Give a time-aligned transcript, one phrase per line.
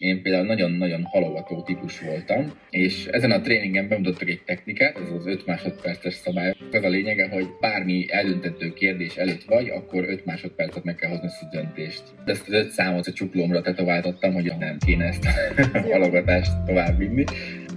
[0.00, 5.26] én például nagyon-nagyon halogató típus voltam, és ezen a tréningen bemutattak egy technikát, ez az
[5.26, 6.54] 5 másodperces szabály.
[6.70, 11.26] Ez a lényege, hogy bármi eldöntető kérdés előtt vagy, akkor 5 másodpercet meg kell hozni
[11.26, 12.02] ezt a döntést.
[12.24, 15.24] Ezt az 5 számot a csuklómra tetováltattam, hogy nem kéne ezt
[15.72, 17.24] a halogatást tovább vinni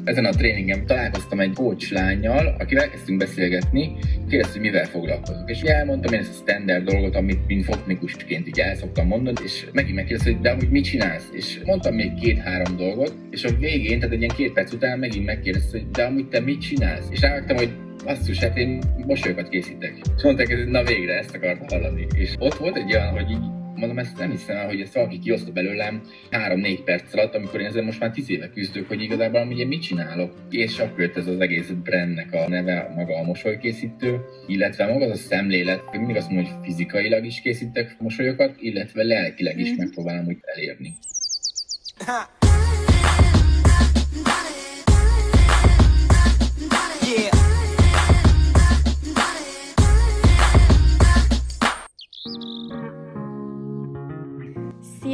[0.04, 3.96] ezen a tréningen találkoztam egy coach lányjal, akivel elkezdtünk beszélgetni,
[4.30, 5.50] kérdezte, hogy mivel foglalkozok.
[5.50, 9.66] És elmondtam én ezt a standard dolgot, amit mint fotnikusként így el szoktam mondani, és
[9.72, 11.30] megint megkérdezte, hogy de hogy mit csinálsz?
[11.32, 15.26] És mondtam még két-három dolgot, és a végén, tehát egy ilyen két perc után megint
[15.26, 17.08] megkérdezte, hogy de amúgy te mit csinálsz?
[17.10, 17.70] És rávettem, hogy
[18.04, 19.94] basszus, hát én mosolyokat készítek.
[20.18, 22.08] És mondták, hogy na végre ezt akartam hallani.
[22.16, 25.20] És ott volt egy olyan, hogy így mondom, ezt nem hiszem el, hogy ezt valaki
[25.20, 26.02] kioszta belőlem
[26.32, 29.82] 3-4 perc alatt, amikor én ezzel most már 10 éve küzdök, hogy igazából ugye mit
[29.82, 30.34] csinálok.
[30.50, 35.12] És akkor jött ez az egész brandnek a neve, maga a mosolykészítő, illetve maga az
[35.12, 39.78] a szemlélet, hogy mindig azt mondom, hogy fizikailag is készítek mosolyokat, illetve lelkileg is mm.
[39.78, 40.96] megpróbálom úgy elérni.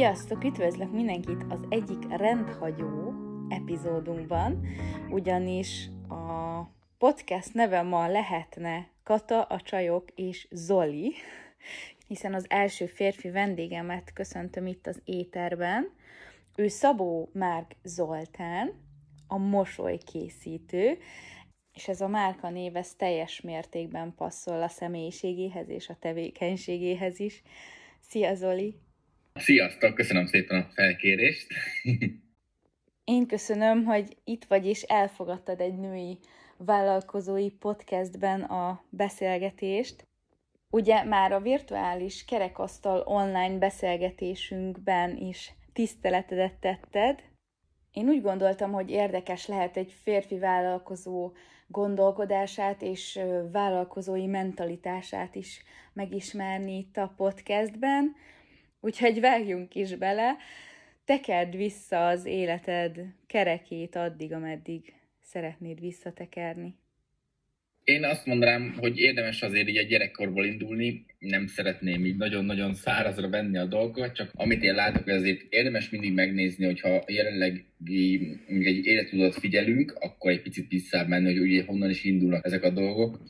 [0.00, 0.44] Sziasztok!
[0.44, 3.12] Üdvözlök mindenkit az egyik rendhagyó
[3.48, 4.66] epizódunkban,
[5.10, 6.62] ugyanis a
[6.98, 11.12] podcast neve ma lehetne Kata, a csajok és Zoli,
[12.06, 15.92] hiszen az első férfi vendégemet köszöntöm itt az éterben.
[16.56, 18.72] Ő Szabó Márk Zoltán,
[19.26, 20.98] a mosolykészítő,
[21.74, 27.42] és ez a márka név ez teljes mértékben passzol a személyiségéhez és a tevékenységéhez is.
[28.00, 28.88] Szia Zoli!
[29.34, 31.46] Sziasztok, köszönöm szépen a felkérést.
[33.04, 36.18] Én köszönöm, hogy itt vagy és elfogadtad egy női
[36.56, 40.08] vállalkozói podcastben a beszélgetést.
[40.70, 47.22] Ugye már a virtuális kerekasztal online beszélgetésünkben is tiszteletedet tetted.
[47.92, 51.32] Én úgy gondoltam, hogy érdekes lehet egy férfi vállalkozó
[51.66, 53.20] gondolkodását és
[53.52, 55.62] vállalkozói mentalitását is
[55.92, 58.14] megismerni itt a podcastben,
[58.80, 60.36] Úgyhogy vágjunk is bele,
[61.04, 66.74] tekerd vissza az életed kerekét addig, ameddig szeretnéd visszatekerni.
[67.84, 73.28] Én azt mondanám, hogy érdemes azért így a gyerekkorból indulni, nem szeretném így nagyon-nagyon szárazra
[73.28, 77.64] venni a dolgot, csak amit én látok, hogy azért érdemes mindig megnézni, hogyha jelenleg
[78.48, 82.70] egy életutat figyelünk, akkor egy picit visszább menni, hogy ugye honnan is indulnak ezek a
[82.70, 83.22] dolgok.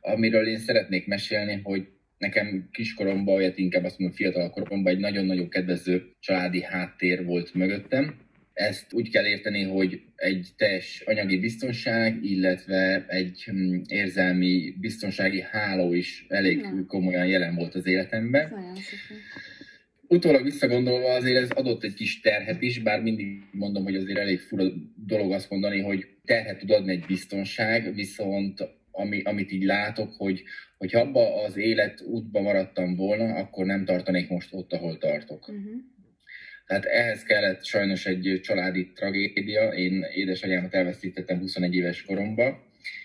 [0.00, 1.88] Amiről én szeretnék mesélni, hogy
[2.18, 8.22] nekem kiskoromban, vagy inkább azt mondom fiatal koromban egy nagyon-nagyon kedvező családi háttér volt mögöttem.
[8.52, 15.92] Ezt úgy kell érteni, hogy egy teljes anyagi biztonság, illetve egy hm, érzelmi biztonsági háló
[15.92, 16.84] is elég ja.
[16.86, 18.52] komolyan jelen volt az életemben.
[20.08, 24.40] Utólag visszagondolva azért ez adott egy kis terhet is, bár mindig mondom, hogy azért elég
[24.40, 24.64] fura
[25.06, 30.42] dolog azt mondani, hogy terhet tud adni egy biztonság, viszont ami, amit így látok, hogy,
[30.78, 35.48] hogy abba az élet útba maradtam volna, akkor nem tartanék most ott, ahol tartok.
[35.48, 35.72] Uh-huh.
[36.66, 39.68] Tehát ehhez kellett sajnos egy családi tragédia.
[39.68, 42.58] Én édesanyámat elveszítettem 21 éves koromban,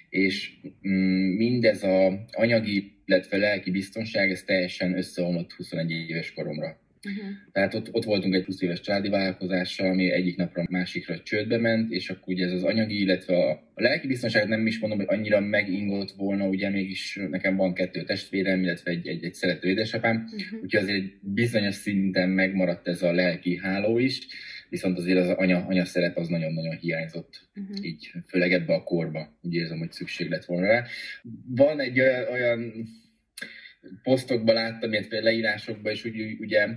[0.09, 0.51] és
[0.87, 6.79] mm, mindez a anyagi, illetve lelki biztonság, ez teljesen összeomlott 21 éves koromra.
[7.07, 7.29] Uh-huh.
[7.51, 11.91] Tehát ott, ott voltunk egy 20 éves családi vállalkozással, ami egyik napra másikra csődbe ment,
[11.91, 15.39] és akkor ugye ez az anyagi, illetve a, lelki biztonságot nem is mondom, hogy annyira
[15.39, 20.61] megingott volna, ugye mégis nekem van kettő testvérem, illetve egy, egy, egy szerető édesapám, uh-huh.
[20.61, 24.27] úgyhogy azért egy bizonyos szinten megmaradt ez a lelki háló is,
[24.69, 27.85] viszont azért az anya, anya szerep az nagyon-nagyon hiányzott, uh-huh.
[27.85, 30.85] így főleg ebbe a korba, úgy érzem, hogy szükség lett volna rá.
[31.47, 32.73] Van egy olyan, olyan
[34.03, 36.67] posztokban láttam, illetve leírásokban is, úgy, ugye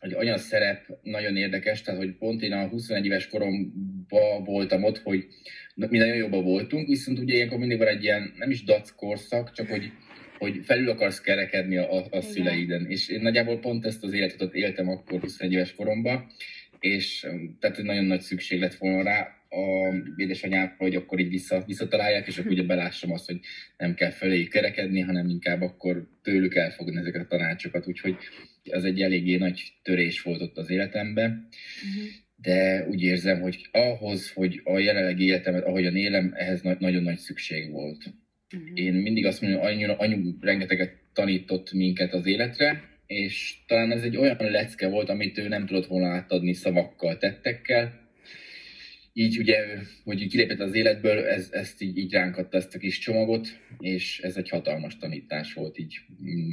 [0.00, 4.98] hogy anya szerep nagyon érdekes, tehát hogy pont én a 21 éves koromban voltam ott,
[4.98, 5.26] hogy
[5.74, 9.52] mi nagyon jobban voltunk, viszont ugye ilyenkor mindig van egy ilyen, nem is dac korszak,
[9.52, 9.92] csak hogy,
[10.38, 12.86] hogy felül akarsz kerekedni a, a, a szüleiden.
[12.88, 16.26] És én nagyjából pont ezt az életet éltem akkor 21 éves koromban,
[16.78, 17.26] és
[17.60, 22.38] tehát nagyon nagy szükség lett volna rá a édesanyámra, hogy akkor így vissza, visszatalálják, és
[22.38, 23.40] akkor ugye belássam azt, hogy
[23.76, 27.86] nem kell felé kerekedni, hanem inkább akkor tőlük elfogni ezeket a tanácsokat.
[27.86, 28.16] Úgyhogy
[28.70, 31.30] az egy eléggé nagy törés volt ott az életemben.
[31.30, 32.10] Uh-huh.
[32.36, 37.18] De úgy érzem, hogy ahhoz, hogy a jelenlegi életemet, ahogyan élem, ehhez na- nagyon nagy
[37.18, 38.04] szükség volt.
[38.56, 38.70] Uh-huh.
[38.74, 44.02] Én mindig azt mondom, hogy anyu, anyu rengeteget tanított minket az életre, és talán ez
[44.02, 48.08] egy olyan lecke volt, amit ő nem tudott volna átadni szavakkal, tettekkel.
[49.12, 49.56] Így ugye,
[50.04, 53.48] hogy kilépett az életből, ez, ezt így, így ránk adta ezt a kis csomagot,
[53.78, 56.00] és ez egy hatalmas tanítás volt így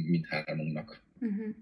[0.06, 1.02] mindhármunknak.
[1.20, 1.54] Uh-huh.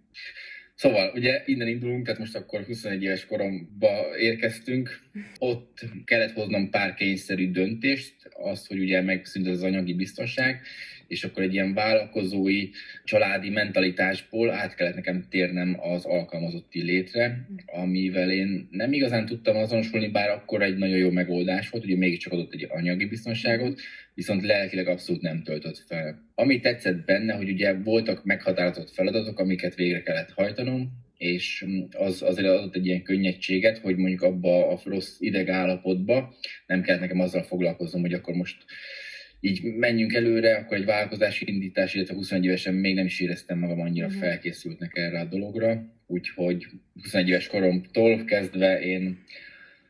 [0.75, 5.01] Szóval, ugye innen indulunk, tehát most akkor 21 éves koromba érkeztünk.
[5.39, 10.61] Ott kellett hoznom pár kényszerű döntést, az, hogy ugye megszűnt az anyagi biztonság,
[11.08, 12.69] és akkor egy ilyen vállalkozói,
[13.05, 20.08] családi mentalitásból át kellett nekem térnem az alkalmazotti létre, amivel én nem igazán tudtam azonosulni,
[20.08, 23.81] bár akkor egy nagyon jó megoldás volt, ugye mégiscsak adott egy anyagi biztonságot,
[24.14, 26.25] viszont lelkileg abszolút nem töltött fel.
[26.35, 32.49] Ami tetszett benne, hogy ugye voltak meghatározott feladatok, amiket végre kellett hajtanom, és az azért
[32.49, 36.35] adott egy ilyen könnyedséget, hogy mondjuk abba a rossz idegállapotba
[36.67, 38.64] nem kellett nekem azzal foglalkoznom, hogy akkor most
[39.47, 43.81] így menjünk előre, akkor egy vállalkozási indítás, illetve 21 évesen még nem is éreztem magam
[43.81, 44.23] annyira uh-huh.
[44.23, 46.67] felkészültnek erre a dologra, úgyhogy
[47.03, 49.19] 21 éves koromtól kezdve én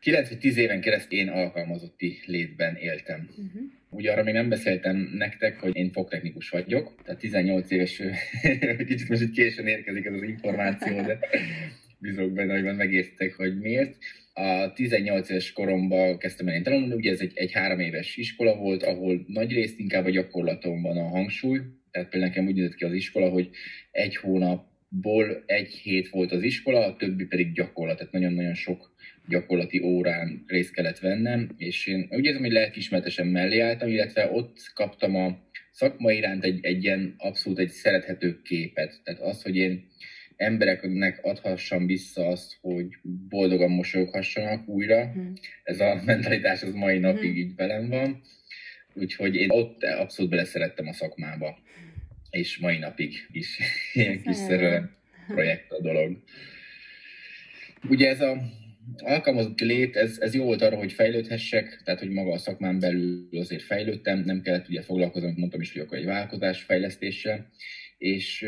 [0.01, 3.29] 9 vagy 10 éven keresztül én alkalmazotti létben éltem.
[3.31, 3.63] Uh-huh.
[3.91, 8.03] Ugye arra még nem beszéltem nektek, hogy én fogtechnikus vagyok, tehát 18 éves,
[8.87, 11.19] kicsit most így későn érkezik ez az információ, de
[11.99, 13.97] bízok benne, hogy megértek, hogy miért.
[14.39, 18.57] A 18 éves koromban kezdtem el én tanulni, ugye ez egy, egy három éves iskola
[18.57, 21.61] volt, ahol nagy részt inkább a gyakorlaton van a hangsúly,
[21.91, 23.51] tehát például nekem úgy nézett ki az iskola, hogy
[23.91, 28.95] egy hónapból egy hét volt az iskola, a többi pedig gyakorlat, tehát nagyon-nagyon sok
[29.29, 34.57] gyakorlati órán részt kellett vennem, és én úgy érzem, hogy lelkismertesen mellé álltam, illetve ott
[34.75, 35.39] kaptam a
[35.71, 39.01] szakma iránt egy, egy ilyen abszolút egy szerethető képet.
[39.05, 39.87] Tehát az, hogy én
[40.37, 42.87] embereknek adhassam vissza azt, hogy
[43.29, 45.13] boldogan mosolyoghassanak újra.
[45.13, 45.33] Hmm.
[45.63, 47.37] Ez a mentalitás az mai napig hmm.
[47.37, 48.23] így velem van.
[48.95, 51.59] Úgyhogy én ott abszolút beleszerettem a szakmába.
[52.31, 53.59] És mai napig is
[53.93, 54.97] ilyen kis szerelem
[55.27, 56.23] projekt a dolog.
[57.89, 58.43] Ugye ez a
[58.97, 63.29] alkalmazott lét, ez, ez jó volt arra, hogy fejlődhessek, tehát hogy maga a szakmán belül
[63.33, 67.51] azért fejlődtem, nem kellett ugye foglalkoznom, mondtam is, hogy akkor egy vállalkozás fejlesztéssel,
[67.99, 68.47] és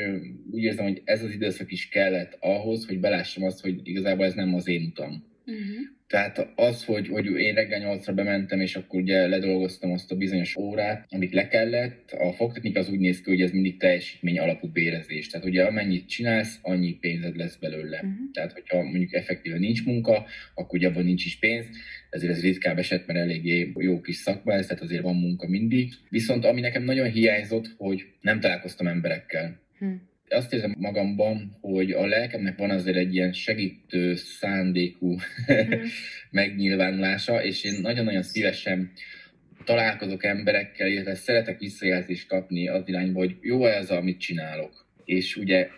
[0.51, 4.35] úgy érzem, hogy ez az időszak is kellett ahhoz, hogy belássam azt, hogy igazából ez
[4.35, 5.28] nem az én utam.
[5.49, 5.97] Uh-huh.
[6.07, 10.57] Tehát az, hogy, hogy én reggel nyolcra bementem, és akkor ugye ledolgoztam azt a bizonyos
[10.57, 14.69] órát, amit le kellett, a fogtechnika az úgy néz ki, hogy ez mindig teljesítmény alapú
[14.69, 15.29] bérezés.
[15.29, 17.97] Tehát ugye amennyit csinálsz, annyi pénzed lesz belőle.
[17.97, 18.31] Uh-huh.
[18.33, 21.67] Tehát hogyha mondjuk effektíven nincs munka, akkor ugye abban nincs is pénz,
[22.11, 25.93] ezért ez ritkább eset, mert eléggé jó kis szakma ez, tehát azért van munka mindig.
[26.09, 29.61] Viszont ami nekem nagyon hiányzott, hogy nem találkoztam emberekkel.
[29.81, 30.01] Uh-huh
[30.31, 35.17] azt érzem magamban, hogy a lelkemnek van azért egy ilyen segítő szándékú mm.
[36.31, 38.93] megnyilvánulása, és én nagyon-nagyon szívesen
[39.65, 44.87] találkozok emberekkel, illetve szeretek visszajelzést kapni az irányba, hogy jó ez, amit csinálok.
[45.05, 45.69] És ugye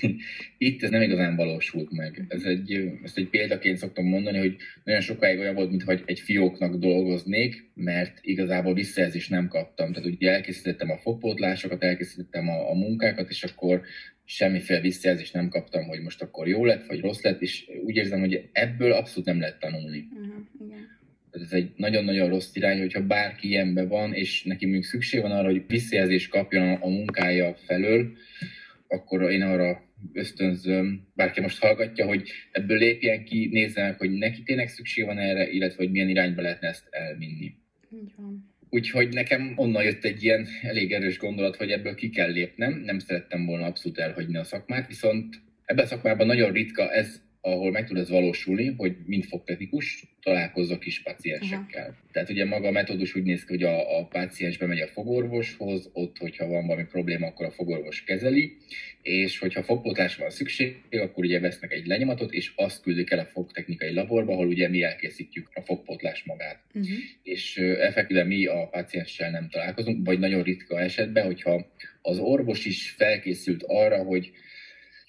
[0.58, 2.24] itt ez nem igazán valósult meg.
[2.28, 6.76] Ez egy, ezt egy példaként szoktam mondani, hogy nagyon sokáig olyan volt, mintha egy fióknak
[6.76, 9.92] dolgoznék, mert igazából visszajelzést nem kaptam.
[9.92, 13.82] Tehát ugye elkészítettem a fogpótlásokat, elkészítettem a, a munkákat, és akkor
[14.24, 18.20] semmiféle visszajelzést nem kaptam, hogy most akkor jó lett, vagy rossz lett, és úgy érzem,
[18.20, 20.08] hogy ebből abszolút nem lehet tanulni.
[20.10, 21.02] Uh-huh, igen.
[21.30, 25.50] Ez egy nagyon-nagyon rossz irány, hogyha bárki ilyenben van, és neki még szükség van arra,
[25.50, 28.12] hogy visszajelzést kapjon a munkája felől,
[28.94, 29.82] akkor én arra
[30.12, 35.50] ösztönzöm, bárki most hallgatja, hogy ebből lépjen ki, nézzenek, hogy neki tényleg szükség van erre,
[35.50, 37.54] illetve hogy milyen irányba lehetne ezt elvinni.
[37.90, 38.52] Így van.
[38.70, 42.72] Úgyhogy nekem onnan jött egy ilyen elég erős gondolat, hogy ebből ki kell lépnem.
[42.72, 47.70] Nem szerettem volna abszolút elhagyni a szakmát, viszont ebben a szakmában nagyon ritka ez ahol
[47.70, 51.88] meg tud ez valósulni, hogy mint fogtechnikus találkozzak is paciensekkel.
[51.88, 52.10] Uh-huh.
[52.12, 55.90] Tehát ugye maga a metódus úgy néz ki, hogy a, a páciens bemegy a fogorvoshoz,
[55.92, 58.56] ott, hogyha van valami probléma, akkor a fogorvos kezeli,
[59.02, 63.24] és hogyha fogpótlásra van szükség, akkor ugye vesznek egy lenyomatot, és azt küldik el a
[63.24, 66.60] fogtechnikai laborba, ahol ugye mi elkészítjük a fogpótlás magát.
[66.74, 66.96] Uh-huh.
[67.22, 71.66] És effektíve mi a pácienssel nem találkozunk, vagy nagyon ritka esetben, hogyha
[72.02, 74.32] az orvos is felkészült arra, hogy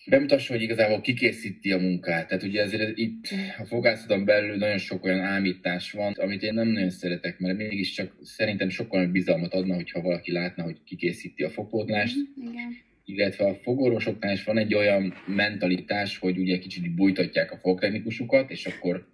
[0.06, 2.28] bemutassa, hogy igazából kikészíti a munkát.
[2.28, 3.26] Tehát ugye ezért itt
[3.58, 8.16] a fogászaton belül nagyon sok olyan ámítás van, amit én nem nagyon szeretek, mert mégiscsak
[8.22, 12.16] szerintem sokkal bizalmat adna, hogyha valaki látna, hogy kikészíti a fogpótlást.
[12.18, 12.78] Mm, igen.
[13.06, 18.66] Illetve a fogorvosoknál is van egy olyan mentalitás, hogy ugye kicsit bújtatják a fogtechnikusukat, és
[18.66, 19.08] akkor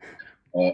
[0.51, 0.65] a,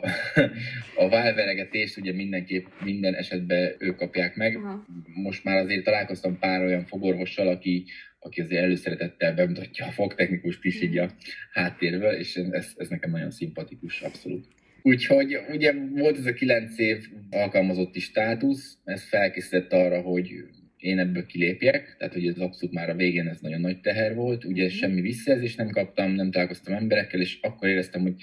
[1.03, 4.55] a válveregetést ugye mindenképp minden esetben ők kapják meg.
[4.55, 4.85] Aha.
[5.13, 7.85] Most már azért találkoztam pár olyan fogorvossal, aki
[8.27, 11.11] aki azért előszeretettel bemutatja a fogtechnikust is így a
[11.51, 14.45] háttérből, és ez, ez nekem nagyon szimpatikus, abszolút.
[14.81, 20.29] Úgyhogy ugye volt ez a kilenc év alkalmazotti státusz, ez felkészített arra, hogy
[20.77, 24.45] én ebből kilépjek, tehát hogy ez abszolút már a végén ez nagyon nagy teher volt,
[24.45, 24.67] ugye mm.
[24.67, 28.13] semmi visszajelzést nem kaptam, nem találkoztam emberekkel, és akkor éreztem, hogy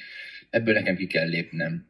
[0.50, 1.86] ebből nekem ki kell lépnem.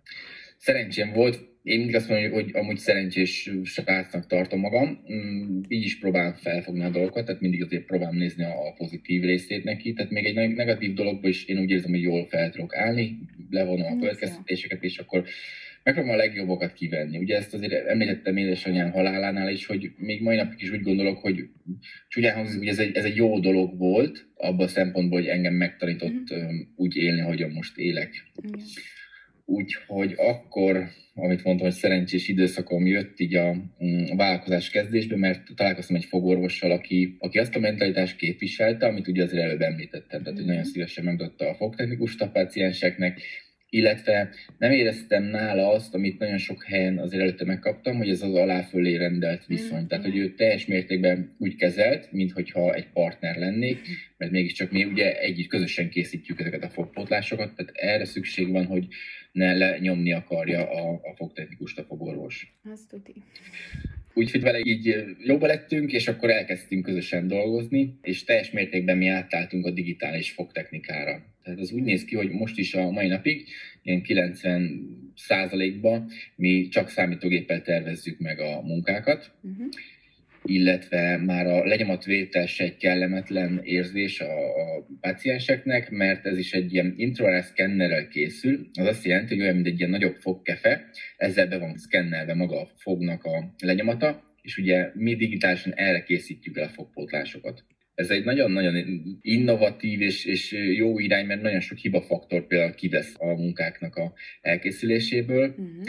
[0.56, 5.98] szerencsém volt, én mindig azt mondom, hogy amúgy szerencsés srácnak tartom magam, mm, így is
[5.98, 10.24] próbálom felfogni a dolgokat, tehát mindig azért próbálom nézni a pozitív részét neki, tehát még
[10.24, 13.18] egy negatív dologban is én úgy érzem, hogy jól fel tudok állni,
[13.50, 15.24] levonom a következtetéseket, és akkor
[15.82, 17.18] megpróbálom a legjobbakat kivenni.
[17.18, 21.48] Ugye ezt azért említettem édesanyám halálánál is, hogy még mai napig is úgy gondolok, hogy
[22.08, 25.54] csúnyán hangzik, hogy ez egy, ez egy jó dolog volt, abban a szempontból, hogy engem
[25.54, 26.60] megtanított mm.
[26.76, 28.10] úgy élni, ahogyan most élek.
[28.46, 28.60] Mm.
[29.44, 33.52] Úgyhogy akkor, amit mondtam, hogy szerencsés időszakom jött így a,
[33.84, 39.08] mm, a vállalkozás kezdésbe, mert találkoztam egy fogorvossal, aki, aki azt a mentalitást képviselte, amit
[39.08, 40.70] ugye azért előbb említettem, tehát hogy nagyon mhm.
[40.70, 43.20] szívesen megadatta a fogtechnikus a pácienseknek,
[43.74, 48.34] illetve nem éreztem nála azt, amit nagyon sok helyen azért előtte megkaptam, hogy ez az
[48.34, 49.82] aláfölé rendelt viszony.
[49.82, 49.86] Mm.
[49.86, 53.78] Tehát, hogy ő teljes mértékben úgy kezelt, mintha egy partner lennék,
[54.16, 58.86] mert mégiscsak mi ugye együtt közösen készítjük ezeket a fogpótlásokat, tehát erre szükség van, hogy
[59.32, 62.56] ne lenyomni akarja a, a fogtechnikust a fogorvos.
[62.72, 63.14] Azt tuti.
[64.12, 69.66] Úgyhogy vele így jobba lettünk, és akkor elkezdtünk közösen dolgozni, és teljes mértékben mi átálltunk
[69.66, 71.33] a digitális fogtechnikára.
[71.44, 73.48] Tehát az úgy néz ki, hogy most is a mai napig,
[73.82, 79.68] ilyen 90 százalékban mi csak számítógéppel tervezzük meg a munkákat, uh-huh
[80.44, 86.72] illetve már a lenyomatvétel se egy kellemetlen érzés a, a pacienseknek, mert ez is egy
[86.72, 86.96] ilyen
[87.42, 88.68] szkennerrel készül.
[88.72, 92.60] Az azt jelenti, hogy olyan, mint egy ilyen nagyobb fogkefe, ezzel be van szkennelve maga
[92.60, 97.64] a fognak a lenyomata, és ugye mi digitálisan erre készítjük el a fogpótlásokat.
[97.94, 98.74] Ez egy nagyon-nagyon
[99.20, 105.48] innovatív és, és jó irány, mert nagyon sok hibafaktor például kivesz a munkáknak a elkészüléséből,
[105.48, 105.84] uh-huh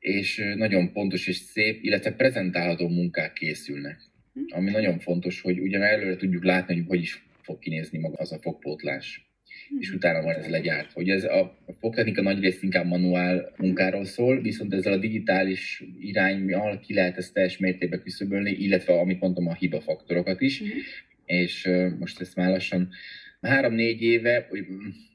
[0.00, 4.00] és nagyon pontos és szép, illetve prezentálható munkák készülnek.
[4.34, 4.40] Hm.
[4.48, 8.32] Ami nagyon fontos, hogy ugye előre tudjuk látni, hogy hogy is fog kinézni maga az
[8.32, 9.28] a fogpótlás
[9.78, 9.94] és hm.
[9.94, 10.92] utána van ez legyárt.
[10.92, 15.84] Hogy ez a, a fogtechnika nagy részt inkább manuál munkáról szól, viszont ezzel a digitális
[16.00, 20.76] irányjal ki lehet ezt teljes mértékben küszöbölni, illetve amit mondtam, a hibafaktorokat is, uh-huh.
[21.30, 21.68] És
[21.98, 22.88] most ezt már lassan
[23.40, 24.48] három-négy éve,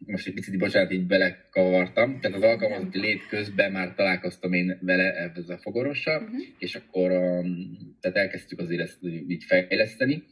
[0.05, 5.13] most egy picit, bocsánat, így belekavartam, tehát az alkalmazotti lét közben már találkoztam én vele
[5.13, 6.39] ezzel a fogorossal, uh-huh.
[6.57, 7.09] és akkor
[7.99, 10.23] tehát elkezdtük azért ezt így fejleszteni,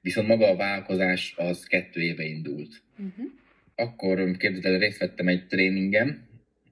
[0.00, 2.82] viszont maga a vállalkozás az kettő éve indult.
[2.98, 3.26] Uh-huh.
[3.74, 6.27] Akkor képzeld el, részt vettem egy tréningen,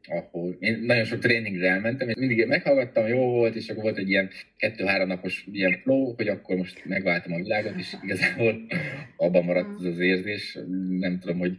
[0.08, 4.08] ahol én nagyon sok tréningre elmentem, és mindig meghallgattam, jó volt, és akkor volt egy
[4.08, 8.66] ilyen kettő-három napos ilyen flow, hogy akkor most megváltam a világot, és igazából
[9.16, 10.58] abban maradt ez az érzés.
[10.98, 11.56] Nem tudom, hogy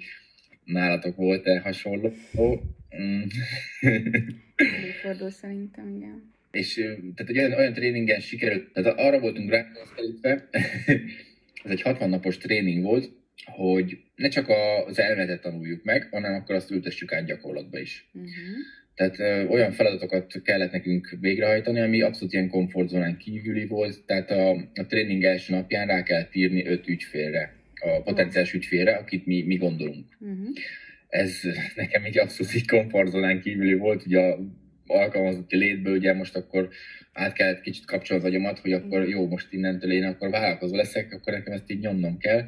[0.63, 2.13] nálatok volt-e hasonló.
[3.01, 3.21] Mm.
[5.01, 6.35] Fordul szerintem, igen.
[6.51, 6.73] És
[7.15, 9.65] tehát egy olyan, olyan tréningen sikerült, tehát arra voltunk rá
[11.63, 13.11] ez egy 60 napos tréning volt,
[13.51, 14.49] hogy ne csak
[14.87, 18.09] az elméletet tanuljuk meg, hanem akkor azt ültessük át gyakorlatba is.
[18.13, 18.31] Uh-huh.
[18.95, 24.49] Tehát ö, olyan feladatokat kellett nekünk végrehajtani, ami abszolút ilyen komfortzónán kívüli volt, tehát a,
[24.51, 29.55] a tréning első napján rá kell írni öt ügyfélre, a potenciális ügyfélre, akit mi, mi
[29.55, 30.05] gondolunk.
[30.19, 30.47] Uh-huh.
[31.07, 31.41] Ez
[31.75, 34.39] nekem egy abszolút így komfortzónán kívüli volt, ugye a
[34.87, 36.69] alkalmazotti létből, ugye most akkor
[37.13, 41.13] át kellett kicsit kapcsolni az agyamat, hogy akkor jó, most innentől én akkor vállalkozó leszek,
[41.13, 42.45] akkor nekem ezt így nyomnom kell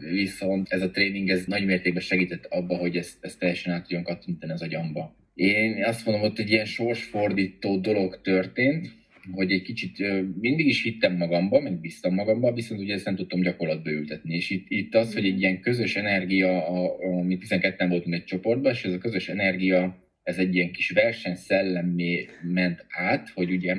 [0.00, 4.02] viszont ez a tréning ez nagy mértékben segített abba, hogy ezt, ezt teljesen át tudjon
[4.02, 5.16] kattintani az agyamba.
[5.34, 8.98] Én azt mondom, hogy egy ilyen sorsfordító dolog történt,
[9.32, 9.98] hogy egy kicsit
[10.40, 14.34] mindig is hittem magamba, meg bíztam magamba, viszont ugye ezt nem tudtam gyakorlatba ültetni.
[14.34, 18.24] És itt, itt az, hogy egy ilyen közös energia, a, a, mi 12-en voltunk egy
[18.24, 23.76] csoportban, és ez a közös energia, ez egy ilyen kis versenyszellemé ment át, hogy ugye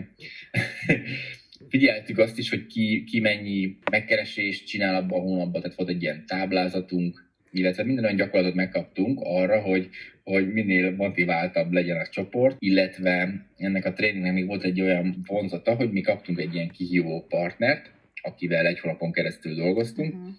[1.70, 6.02] figyeltük azt is, hogy ki, ki mennyi megkeresést csinál abban a hónapban, tehát volt egy
[6.02, 9.90] ilyen táblázatunk, illetve minden olyan gyakorlatot megkaptunk arra, hogy,
[10.24, 15.76] hogy minél motiváltabb legyen a csoport, illetve ennek a tréningnek még volt egy olyan vonzata,
[15.76, 17.92] hogy mi kaptunk egy ilyen kihívó partnert,
[18.22, 20.30] akivel egy hónapon keresztül dolgoztunk, uh-huh.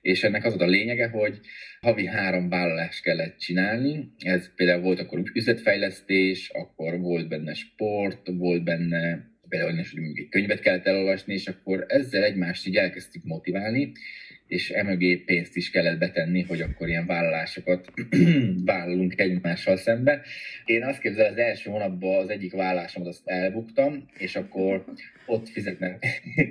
[0.00, 1.40] és ennek az volt a lényege, hogy
[1.80, 4.12] havi három vállalást kellett csinálni.
[4.18, 10.28] Ez például volt akkor üzletfejlesztés, akkor volt benne sport, volt benne például hogy mondjuk egy
[10.28, 13.92] könyvet kellett elolvasni, és akkor ezzel egymást így elkezdtük motiválni,
[14.46, 17.92] és emögé pénzt is kellett betenni, hogy akkor ilyen vállalásokat
[18.64, 20.22] vállalunk egymással szembe.
[20.64, 24.84] Én azt képzelem, az első hónapban az egyik vállásomat azt elbuktam, és akkor
[25.26, 25.98] ott fizetnem,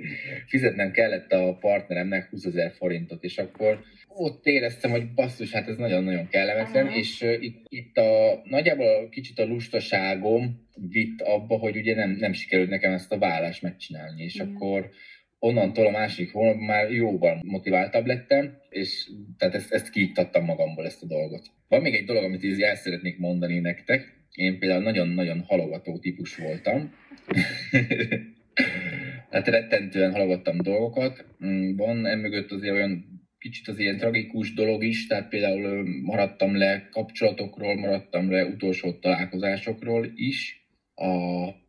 [0.52, 3.84] fizetnem kellett a partneremnek 20 ezer forintot, és akkor
[4.20, 6.96] ott éreztem, hogy basszus, hát ez nagyon-nagyon kellemetlen, Aha.
[6.96, 12.32] és uh, itt, itt a, nagyjából kicsit a lustaságom vitt abba, hogy ugye nem, nem
[12.32, 14.46] sikerült nekem ezt a vállást megcsinálni, és Igen.
[14.54, 14.90] akkor
[15.38, 21.02] onnantól a másik hónapban már jóval motiváltabb lettem, és tehát ezt, ezt kiiktattam magamból ezt
[21.02, 21.46] a dolgot.
[21.68, 26.36] Van még egy dolog, amit így el szeretnék mondani nektek, Én például nagyon-nagyon halogató típus
[26.36, 26.94] voltam.
[29.30, 31.24] hát rettentően halogattam dolgokat.
[31.44, 36.88] Mm, van emögött azért olyan kicsit az ilyen tragikus dolog is, tehát például maradtam le
[36.90, 41.04] kapcsolatokról, maradtam le utolsó találkozásokról is a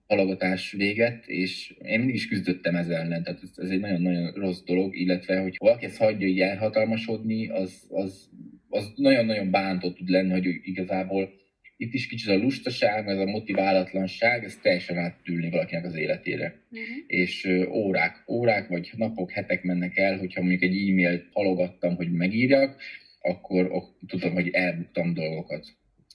[0.08, 4.62] halogatás véget, és én mindig is küzdöttem ezzel ellen, tehát ez, ez egy nagyon-nagyon rossz
[4.64, 8.30] dolog, illetve hogy valaki ezt hagyja így elhatalmasodni, az, az,
[8.70, 11.41] az nagyon-nagyon bántó tud lenni, hogy igazából
[11.82, 16.56] itt is kicsit a lustaság, ez a motiválatlanság, ez teljesen átülni valakinek az életére.
[16.72, 16.88] Uh-huh.
[17.08, 22.82] És órák, órák vagy napok, hetek mennek el, hogyha mondjuk egy e-mailt halogattam, hogy megírjak,
[23.22, 25.66] akkor ok, tudom, hogy elbuktam dolgokat.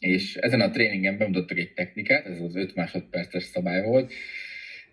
[0.00, 4.12] És ezen a tréningen bemutattak egy technikát, ez az 5 másodperces szabály volt.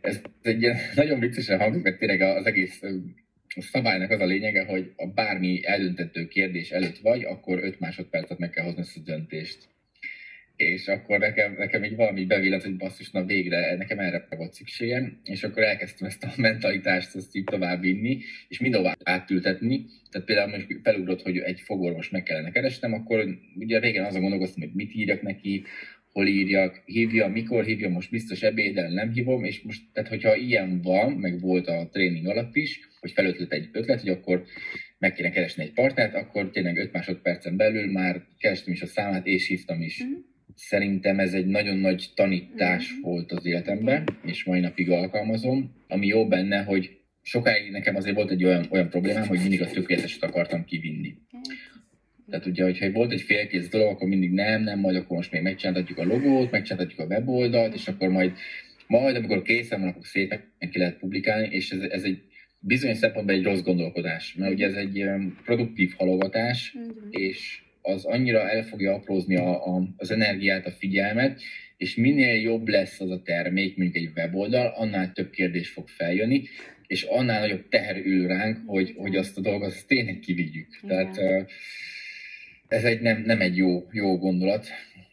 [0.02, 2.82] Ez egy ilyen nagyon viccesen hangzik, mert tényleg az egész
[3.56, 8.38] a szabálynak az a lényege, hogy a bármi eldöntető kérdés előtt vagy, akkor 5 másodpercet
[8.38, 9.72] meg kell hozni ezt a döntést
[10.56, 15.20] és akkor nekem, nekem így valami bevillant, hogy basszus, na végre, nekem erre volt szükségem,
[15.24, 19.86] és akkor elkezdtem ezt a mentalitást ezt így tovább vinni, és mindenhová átültetni.
[20.12, 24.62] Tehát például most felugrott, hogy egy fogorvos meg kellene keresnem, akkor ugye régen azon gondolkoztam,
[24.64, 25.64] hogy mit írjak neki,
[26.12, 30.82] hol írjak, hívja, mikor hívja, most biztos ebédel nem hívom, és most, tehát hogyha ilyen
[30.82, 34.44] van, meg volt a tréning alatt is, hogy felötlet egy ötlet, hogy akkor
[34.98, 39.26] meg kéne keresni egy partnert, akkor tényleg 5 másodpercen belül már kerestem is a számát,
[39.26, 40.04] és hívtam is.
[40.04, 43.02] Mm-hmm Szerintem ez egy nagyon nagy tanítás mm.
[43.02, 45.76] volt az életemben, és mai napig alkalmazom.
[45.88, 49.70] Ami jó benne, hogy sokáig nekem azért volt egy olyan, olyan problémám, hogy mindig a
[49.70, 51.16] tökéleteset akartam kivinni.
[52.30, 55.42] Tehát ugye, hogyha volt egy félkész dolog, akkor mindig nem, nem, majd akkor most még
[55.42, 58.32] megcsináltatjuk a logót, megcsináltatjuk a weboldalt, és akkor majd,
[58.88, 62.22] majd amikor készen van, akkor szépen ki lehet publikálni, és ez, ez egy
[62.60, 65.06] bizonyos szempontból egy rossz gondolkodás, mert ugye ez egy
[65.44, 66.76] produktív halogatás,
[67.10, 71.42] és az annyira el fogja aprózni a, a, az energiát, a figyelmet,
[71.78, 76.44] és minél jobb lesz az a termék, mondjuk egy weboldal, annál több kérdés fog feljönni,
[76.88, 80.68] és annál nagyobb teher ül ránk, hogy, hogy azt a dolgot azt tényleg kivigyük.
[80.82, 81.12] Igen.
[81.12, 81.50] Tehát
[82.68, 84.68] ez egy nem, nem egy jó, jó gondolat,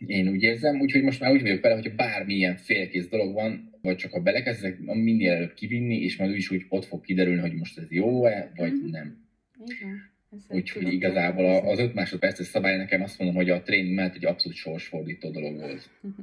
[0.07, 0.81] én úgy érzem.
[0.81, 4.79] Úgyhogy most már úgy vagyok vele, hogyha bármilyen félkész dolog van, vagy csak ha belekezdek,
[4.79, 8.73] minél előbb kivinni, és majd is úgy ott fog kiderülni, hogy most ez jó-e, vagy
[8.73, 8.91] mm.
[8.91, 9.29] nem.
[9.67, 10.10] Igen.
[10.49, 14.57] Úgyhogy igazából az 5 másodperces szabály nekem azt mondom, hogy a tréning mellett egy abszolút
[14.59, 15.91] sorsfordító dolog volt.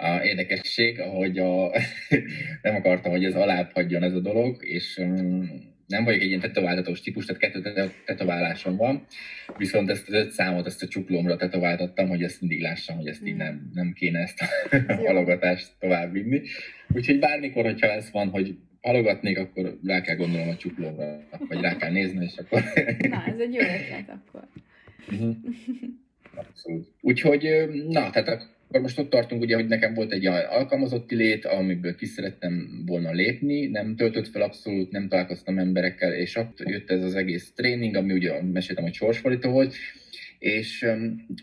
[0.00, 1.72] A érdekesség, ahogy a,
[2.62, 6.40] nem akartam, hogy ez alább hagyjon ez a dolog, és um, nem vagyok egy ilyen
[6.40, 9.06] tetováltatós típus, tehát kettő tetoválásom van,
[9.56, 13.26] viszont ezt az öt számot, ezt a csuklómra tetováltattam, hogy ezt mindig lássam, hogy ezt
[13.26, 13.36] így mm.
[13.36, 14.40] nem, nem kéne ezt
[14.88, 16.42] a halogatást tovább vinni.
[16.94, 21.76] Úgyhogy bármikor, hogyha ez van, hogy halogatnék, akkor rá kell gondolnom a csuklóra, vagy rá
[21.76, 22.62] kell nézni, és akkor...
[23.08, 24.48] Na, ez egy jó ötlet akkor.
[25.10, 25.36] Uh-huh.
[26.34, 26.88] Abszolút.
[27.00, 27.48] Úgyhogy,
[27.88, 28.28] na, tehát
[28.68, 33.12] akkor most ott tartunk, ugye, hogy nekem volt egy alkalmazotti lét, amiből ki szerettem volna
[33.12, 37.94] lépni, nem töltött fel abszolút, nem találkoztam emberekkel, és ott jött ez az egész tréning,
[37.96, 39.74] ami ugye meséltem, hogy sorsfordító volt,
[40.38, 40.86] és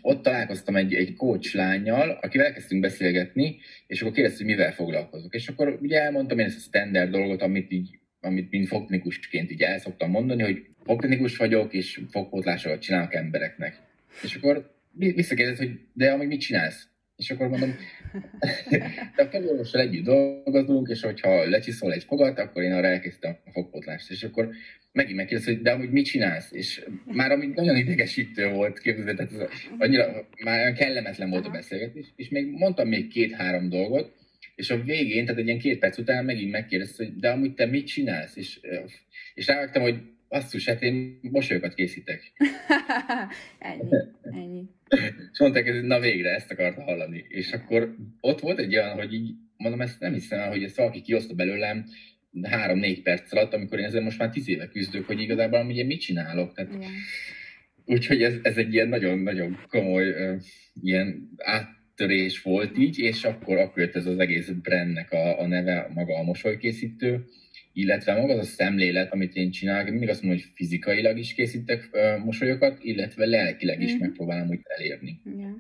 [0.02, 5.34] ott találkoztam egy, egy coach lányjal, akivel elkezdtünk beszélgetni, és akkor kérdezte, hogy mivel foglalkozok.
[5.36, 9.62] És akkor ugye elmondtam én ezt a standard dolgot, amit így amit mint fogtechnikusként így
[9.62, 13.82] el szoktam mondani, hogy fogtechnikus vagyok, és fogpótlásokat csinálok embereknek.
[14.24, 16.88] És akkor visszakérdez, hogy de amíg mit csinálsz?
[17.16, 17.76] És akkor mondom,
[19.16, 23.52] de a fogorvossal együtt dolgozunk, és hogyha lecsiszol egy fogat, akkor én arra elkezdtem a
[23.52, 24.12] fogpótlást.
[24.12, 24.50] És akkor
[24.96, 26.52] megint megkérdez, hogy de amúgy mit csinálsz?
[26.52, 29.32] És már ami nagyon idegesítő volt, ez
[29.78, 34.14] annyira, már olyan kellemetlen volt a beszélgetés, és még mondtam még két-három dolgot,
[34.56, 37.66] és a végén, tehát egy ilyen két perc után megint megkérdezte, hogy de amúgy te
[37.66, 38.36] mit csinálsz?
[38.36, 38.60] És,
[39.34, 42.32] és rávágtam, hogy basszus, hát én mosolyokat készítek.
[43.60, 44.64] ennyi, ennyi.
[45.32, 47.26] És mondták, hogy na végre, ezt akarta hallani.
[47.28, 50.76] És akkor ott volt egy olyan, hogy így, mondom, ezt nem hiszem el, hogy ezt
[50.76, 51.86] valaki kioszta belőlem
[52.44, 56.00] három-négy perc alatt, amikor én ezzel most már tíz éve küzdök, hogy igazából ugye mit
[56.00, 56.54] csinálok.
[56.54, 56.92] Tehát, yeah.
[57.86, 60.42] Úgyhogy ez, ez egy ilyen nagyon-nagyon komoly uh,
[60.82, 65.92] ilyen áttörés volt így, és akkor, akkor jött ez az egész brandnek a, a neve,
[65.94, 67.26] maga a mosolykészítő,
[67.74, 71.90] illetve maga az a szemlélet, amit én csinálok, mindig azt mondom, hogy fizikailag is készítek
[71.92, 74.00] uh, mosolyokat, illetve lelkileg is mm.
[74.00, 75.22] megpróbálom úgy elérni.
[75.26, 75.52] Yeah.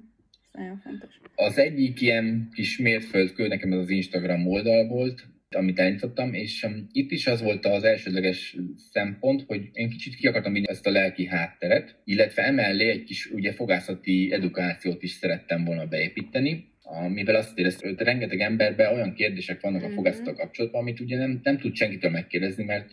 [0.51, 1.19] Nagyon fontos.
[1.35, 7.12] Az egyik ilyen kis mérföldkő nekem az Instagram oldal volt, amit elnyitottam, és um, itt
[7.12, 8.55] is az volt az elsődleges
[8.91, 13.25] szempont, hogy én kicsit ki akartam vinni ezt a lelki hátteret, illetve emellé egy kis
[13.25, 19.62] ugye fogászati edukációt is szerettem volna beépíteni, amivel azt éreztem, hogy rengeteg emberben olyan kérdések
[19.62, 19.95] vannak a mhm.
[19.95, 22.91] fogászattal kapcsolatban, amit ugye nem, nem tud senkitől megkérdezni, mert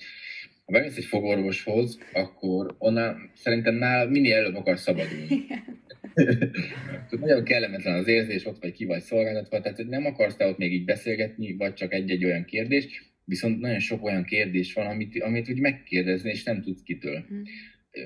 [0.73, 5.47] ha bemész egy fogorvoshoz, akkor onnan szerintem nála minél előbb akar szabadulni.
[7.21, 10.59] nagyon kellemetlen az érzés, ott vagy ki vagy szolgáltatva, tehát hogy nem akarsz te ott
[10.59, 15.23] még így beszélgetni, vagy csak egy-egy olyan kérdés, viszont nagyon sok olyan kérdés van, amit,
[15.23, 17.25] amit úgy megkérdezni, és nem tudsz kitől.
[17.29, 17.43] Hmm.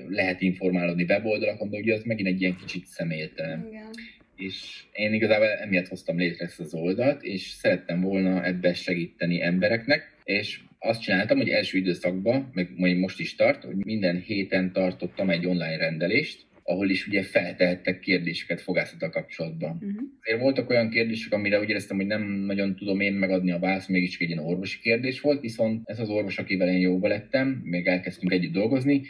[0.09, 3.67] Lehet informálódni weboldalakon, de ugye az megint egy ilyen kicsit személytelen.
[3.67, 3.89] Igen.
[4.35, 10.15] És én igazából emiatt hoztam létre ezt az oldalt, és szerettem volna ebbe segíteni embereknek,
[10.23, 15.45] és azt csináltam, hogy első időszakban, meg most is tart, hogy minden héten tartottam egy
[15.45, 19.71] online rendelést, ahol is ugye feltehettek kérdéseket fogászattal kapcsolatban.
[19.71, 20.01] Uh-huh.
[20.21, 23.89] Azért voltak olyan kérdések, amire úgy éreztem, hogy nem nagyon tudom én megadni a választ,
[23.89, 27.87] mégis egy ilyen orvosi kérdés volt, viszont ez az orvos, akivel én jóba lettem, még
[27.87, 29.01] elkezdtünk együtt dolgozni,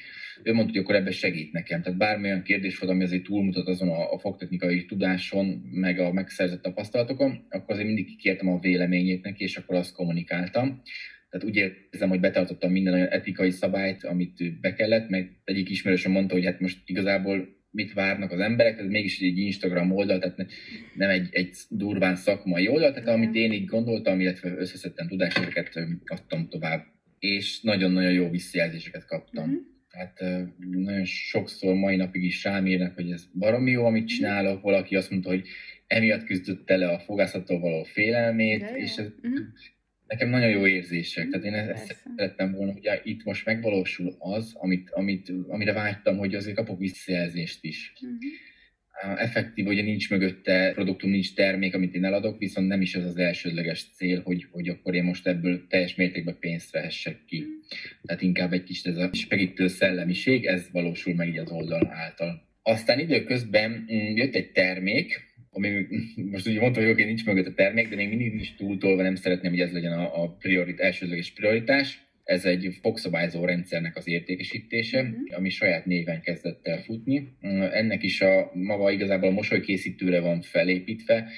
[0.44, 1.82] ő mondta, hogy akkor ebben segít nekem.
[1.82, 6.62] Tehát bármilyen kérdés volt, ami azért túlmutat azon a, a fogtechnikai tudáson, meg a megszerzett
[6.62, 10.82] tapasztalatokon, akkor azért mindig kikértem a véleményét neki, és akkor azt kommunikáltam.
[11.38, 16.12] Tehát úgy érzem, hogy betartottam minden olyan etikai szabályt, amit be kellett, meg egyik ismerősöm
[16.12, 20.38] mondta, hogy hát most igazából mit várnak az emberek, ez mégis egy Instagram oldal, tehát
[20.95, 25.69] nem egy, egy durván szakmai oldal, tehát amit én így gondoltam, illetve összeszedtem tudásokat
[26.06, 26.86] adtam tovább,
[27.19, 29.50] és nagyon-nagyon jó visszajelzéseket kaptam.
[29.50, 29.58] Mm-hmm.
[29.89, 34.12] Tehát nagyon sokszor mai napig is rám írnak, hogy ez baromi jó, amit mhm.
[34.12, 35.47] csinálok, valaki azt mondta, hogy
[35.88, 39.43] emiatt küzdött le a fogászattól való félelmét, és ez, mm-hmm
[40.08, 41.30] nekem nagyon jó érzések.
[41.30, 46.17] Tehát én ezt, ezt szerettem volna, hogy itt most megvalósul az, amit, amit, amire vágytam,
[46.17, 47.93] hogy azért kapok visszajelzést is.
[48.02, 49.22] Uh-huh.
[49.22, 53.17] Effektív, ugye nincs mögötte produktum, nincs termék, amit én eladok, viszont nem is az az
[53.17, 57.38] elsődleges cél, hogy, hogy akkor én most ebből teljes mértékben pénzt vehessek ki.
[57.38, 57.54] Uh-huh.
[58.06, 62.46] Tehát inkább egy kicsit ez a segítő szellemiség, ez valósul meg így az oldal által.
[62.62, 65.27] Aztán időközben mm, jött egy termék,
[65.58, 65.88] ami
[66.32, 69.15] most ugye mondtam, hogy oké, nincs mögött a termék, de még mindig nincs túltolva, nem
[69.15, 72.06] szeretném, hogy ez legyen a, a priorit, elsődleges prioritás.
[72.24, 75.38] Ez egy fogszabályzó rendszernek az értékesítése, uh-huh.
[75.38, 77.34] ami saját néven kezdett el futni.
[77.72, 81.30] Ennek is a maga igazából a mosolykészítőre van felépítve,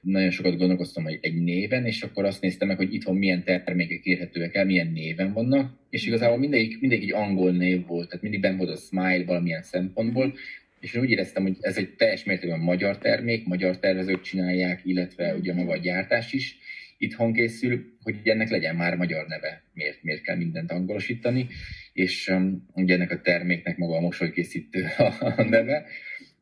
[0.00, 4.04] nagyon sokat gondolkoztam hogy egy néven, és akkor azt néztem meg, hogy itthon milyen termékek
[4.04, 6.10] érhetőek el, milyen néven vannak, és mhm.
[6.10, 10.26] igazából mindegyik, mindegyik egy angol név volt, tehát mindig benne volt a Smile valamilyen szempontból,
[10.26, 10.36] mhm
[10.80, 15.34] és én úgy éreztem, hogy ez egy teljes mértékben magyar termék, magyar tervezők csinálják, illetve
[15.34, 16.56] ugye maga a gyártás is
[16.98, 19.62] itthon készül, hogy ennek legyen már magyar neve.
[19.72, 21.46] Miért, miért kell mindent angolosítani?
[21.92, 24.86] És um, ugye ennek a terméknek maga a mosolykészítő
[25.36, 25.86] a neve,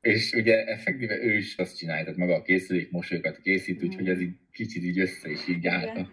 [0.01, 4.21] és ugye effektíve ő is azt csinálja, tehát maga a készülék mosolyokat készít, úgyhogy ez
[4.21, 6.13] így kicsit így össze is így állta.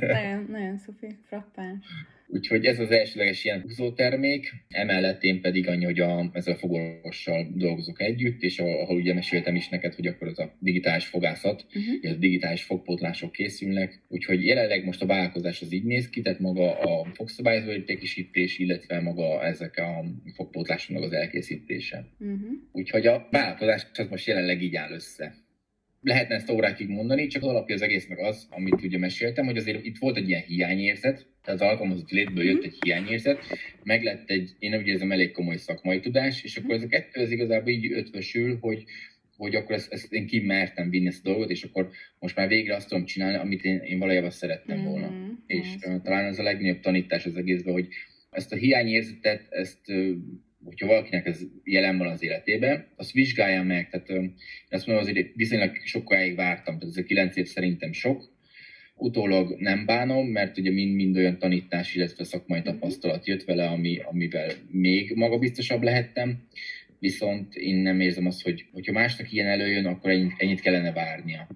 [0.00, 1.86] nagyon, nagyon szupi, frappáns.
[2.32, 7.52] Úgyhogy ez az elsőleges ilyen húzótermék, emellett én pedig annyi, hogy a, ezzel a fogorvossal
[7.54, 12.12] dolgozok együtt, és ahol ugye meséltem is neked, hogy akkor az a digitális fogászat, uh-huh.
[12.12, 16.78] a digitális fogpótlások készülnek, úgyhogy jelenleg most a vállalkozás az így néz ki, tehát maga
[16.78, 22.06] a fogszabályozó értékesítés, illetve maga ezek a fogpótlásoknak az elkészítése.
[22.18, 22.50] Uh-huh.
[22.72, 25.34] Úgyhogy a vállalkozás az most jelenleg így áll össze
[26.00, 29.84] lehetne ezt órákig mondani, csak az alapja az egésznek az, amit ugye meséltem, hogy azért
[29.84, 33.38] itt volt egy ilyen hiányérzet, tehát az alkalmazott létből jött egy hiányérzet,
[33.82, 37.20] meg lett egy, én úgy érzem, elég komoly szakmai tudás, és akkor ez a kettő
[37.20, 38.84] az igazából így ötvösül, hogy,
[39.36, 42.74] hogy akkor ezt, ezt én kimertem vinni ezt a dolgot, és akkor most már végre
[42.74, 45.10] azt tudom csinálni, amit én, én valójában szerettem volna.
[45.10, 45.30] Mm-hmm.
[45.46, 47.88] És uh, talán ez a legnagyobb tanítás az egészben, hogy
[48.30, 49.80] ezt a hiányérzetet, ezt
[50.64, 53.88] hogyha valakinek ez jelen van az életében, azt vizsgálja meg.
[53.90, 54.08] Tehát
[54.68, 58.38] azt mondom, azért viszonylag sokáig vártam, tehát ez a kilenc év szerintem sok.
[58.94, 64.52] Utólag nem bánom, mert ugye mind-mind olyan tanítás, illetve szakmai tapasztalat jött vele, ami, amivel
[64.70, 66.46] még magabiztosabb lehettem.
[66.98, 71.48] Viszont én nem érzem azt, hogy hogyha másnak ilyen előjön, akkor ennyit, ennyit kellene várnia.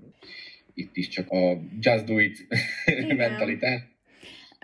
[0.74, 2.46] Itt is csak a just do it
[3.16, 3.80] mentalitás.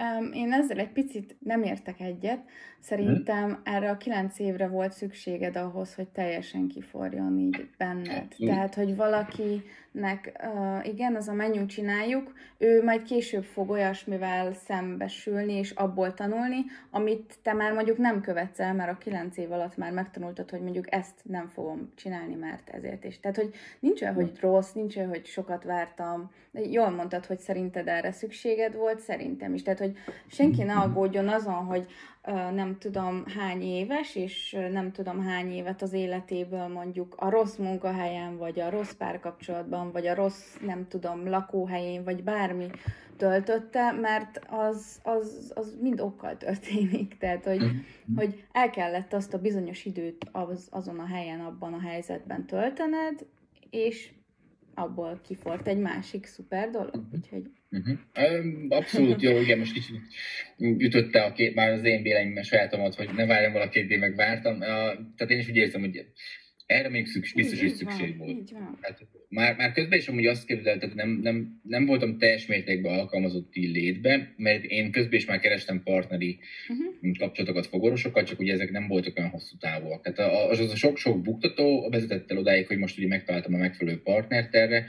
[0.01, 2.41] Um, én ezzel egy picit nem értek egyet.
[2.81, 3.61] Szerintem hmm.
[3.65, 8.23] erre a kilenc évre volt szükséged ahhoz, hogy teljesen kiforjon így benned.
[8.23, 8.55] Abszolút.
[8.55, 15.53] Tehát, hogy valakinek, uh, igen, az a menü csináljuk, ő majd később fog olyasmivel szembesülni
[15.53, 19.77] és abból tanulni, amit te már mondjuk nem követsz el, mert a kilenc év alatt
[19.77, 23.21] már megtanultad, hogy mondjuk ezt nem fogom csinálni, mert ezért is.
[23.21, 26.31] Tehát, hogy nincs olyan, hogy rossz, nincs olyan, hogy sokat vártam.
[26.53, 29.63] Jól mondtad, hogy szerinted erre szükséged volt, szerintem is.
[29.63, 31.87] Tehát, hogy senki ne aggódjon azon, hogy
[32.55, 38.37] nem tudom hány éves, és nem tudom hány évet az életéből mondjuk a rossz munkahelyen,
[38.37, 42.67] vagy a rossz párkapcsolatban, vagy a rossz, nem tudom, lakóhelyén, vagy bármi
[43.17, 47.19] töltötte, mert az, az, az mind okkal történik.
[47.19, 48.17] Tehát, hogy, mm.
[48.17, 53.27] hogy el kellett azt a bizonyos időt az, azon a helyen, abban a helyzetben töltened,
[53.71, 54.13] és
[54.75, 57.51] abból kifort egy másik szuper dolog, úgyhogy...
[57.71, 57.99] Uh-huh.
[58.69, 60.01] Abszolút jó, igen, most kicsit
[60.59, 64.59] ütötte a két, már az én véleményem sajátomat, hogy ne várjam valaki két meg vártam.
[64.59, 66.07] Tehát én is úgy érzem, hogy
[66.71, 68.51] erre még szükség, biztos, hogy szükség van, volt.
[68.81, 73.55] Hát, már, már közben is amúgy azt képzeltem, nem, nem, nem voltam teljes mértékben alkalmazott
[73.55, 77.17] létbe, mert én közben is már kerestem partneri uh-huh.
[77.19, 80.03] kapcsolatokat fogorosokkal, csak ugye ezek nem voltak olyan hosszú távúak.
[80.03, 84.01] Tehát az, az a sok-sok buktató vezetett el odáig, hogy most ugye megtaláltam a megfelelő
[84.03, 84.87] partnert erre,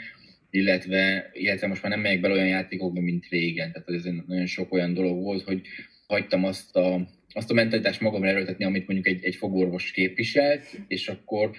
[0.49, 3.71] illetve, illetve most már nem megyek bele olyan játékokba, mint régen.
[3.71, 5.61] Tehát ez nagyon sok olyan dolog volt, hogy
[6.07, 11.07] hagytam azt a azt a mentalitást magamra erőltetni, amit mondjuk egy, egy fogorvos képviselt, és
[11.07, 11.51] akkor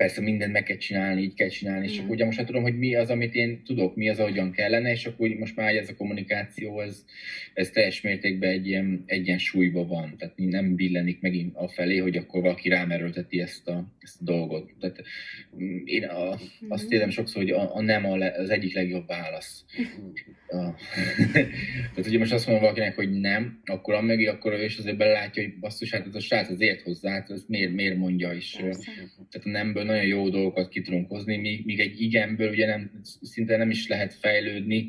[0.00, 2.78] persze mindent meg kell csinálni, így kell csinálni, és akkor ugye most már tudom, hogy
[2.78, 5.94] mi az, amit én tudok, mi az, ahogyan kellene, és akkor most már ez a
[5.94, 7.04] kommunikáció, ez,
[7.54, 12.42] ez teljes mértékben egy ilyen egyensúlyban van, tehát nem billenik megint a felé, hogy akkor
[12.42, 14.72] valaki rám erőlteti ezt a, ezt a dolgot.
[14.80, 15.02] Tehát
[15.62, 16.30] mm, én a,
[16.68, 16.92] azt mhm.
[16.92, 19.64] érzem sokszor, hogy a, a nem a le, az egyik legjobb válasz.
[20.52, 20.74] A,
[21.94, 24.96] tehát ugye most azt mondom valakinek, hogy nem, akkor a mögé, akkor ő is azért
[24.96, 28.32] belátja, hogy basszus, hát ez a srác az ért hozzá, hát ez miért, miért mondja
[28.32, 28.56] is.
[28.60, 28.90] Persze.
[29.30, 32.90] Tehát a nemből nagyon jó dolgokat ki tudunk hozni, míg, míg egy igenből ugye nem,
[33.22, 34.86] szinte nem is lehet fejlődni,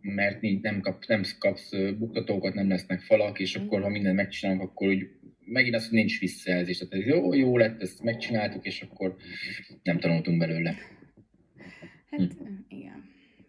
[0.00, 4.88] mert nem, kap, nem kapsz buktatókat, nem lesznek falak, és akkor ha mindent megcsinálunk, akkor
[4.88, 5.06] úgy
[5.44, 6.78] megint az, hogy nincs visszajelzés.
[6.78, 9.16] Tehát ez jó, jó lett, ezt megcsináltuk, és akkor
[9.82, 10.76] nem tanultunk belőle.
[12.10, 12.73] Hát hm.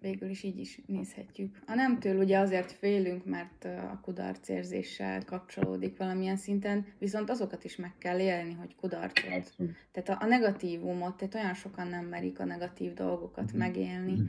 [0.05, 1.59] Végül is így is nézhetjük.
[1.65, 7.91] A nemtől ugye azért félünk, mert a kudarcérzéssel kapcsolódik valamilyen szinten, viszont azokat is meg
[7.97, 9.55] kell élni, hogy kudarcot.
[9.91, 13.57] Tehát a, a negatívumot, tehát olyan sokan nem merik a negatív dolgokat mm-hmm.
[13.57, 14.25] megélni, mm-hmm.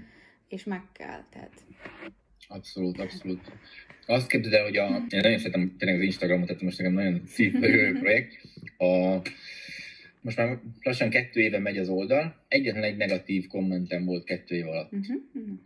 [0.48, 1.64] és meg kell, tehát...
[2.48, 3.52] Abszolút, abszolút.
[4.06, 7.22] Azt képzeld el, hogy a, én nagyon szeretem tényleg az Instagramot, tehát most nekem nagyon
[7.26, 8.40] szívbelő projekt.
[8.76, 9.20] A,
[10.26, 14.66] most már lassan kettő éve megy az oldal, egyetlen egy negatív kommentem volt kettő év
[14.66, 14.92] alatt.
[14.92, 15.58] Uh-huh, uh-huh,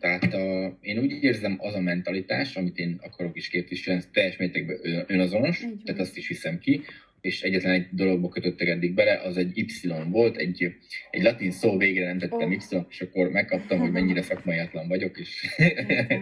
[0.00, 4.36] Tehát a, én úgy érzem, az a mentalitás, amit én akarok is képviselni, ez teljes
[4.36, 5.82] mértékben önazonos, uh-huh.
[5.84, 6.80] tehát azt is hiszem ki,
[7.20, 10.74] és egyetlen egy dologba kötöttek eddig bele, az egy Y volt, egy,
[11.10, 12.52] egy latin szó végére nem tettem oh.
[12.52, 15.56] Y, és akkor megkaptam, hogy mennyire szakmaiatlan vagyok, és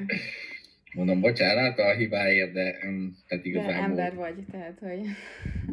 [0.94, 2.78] mondom, bocsánat a hibáért, de
[3.26, 3.74] tehát igazából...
[3.74, 5.00] De ember vagy, tehát, hogy...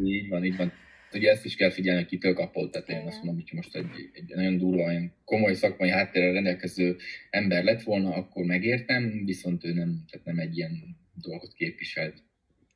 [0.06, 0.72] Így van, így van
[1.14, 2.72] ugye ezt is kell figyelni, hogy kitől kapott.
[2.72, 6.96] Tehát én azt mondom, hogy most egy, egy nagyon durva, olyan komoly szakmai háttérrel rendelkező
[7.30, 12.26] ember lett volna, akkor megértem, viszont ő nem, tehát nem egy ilyen dolgot képviselt.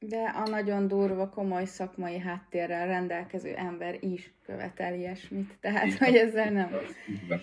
[0.08, 6.52] De a nagyon durva, komoly szakmai háttérrel rendelkező ember is követel ilyesmit, tehát hogy ezzel
[6.52, 6.70] nem...
[7.28, 7.42] De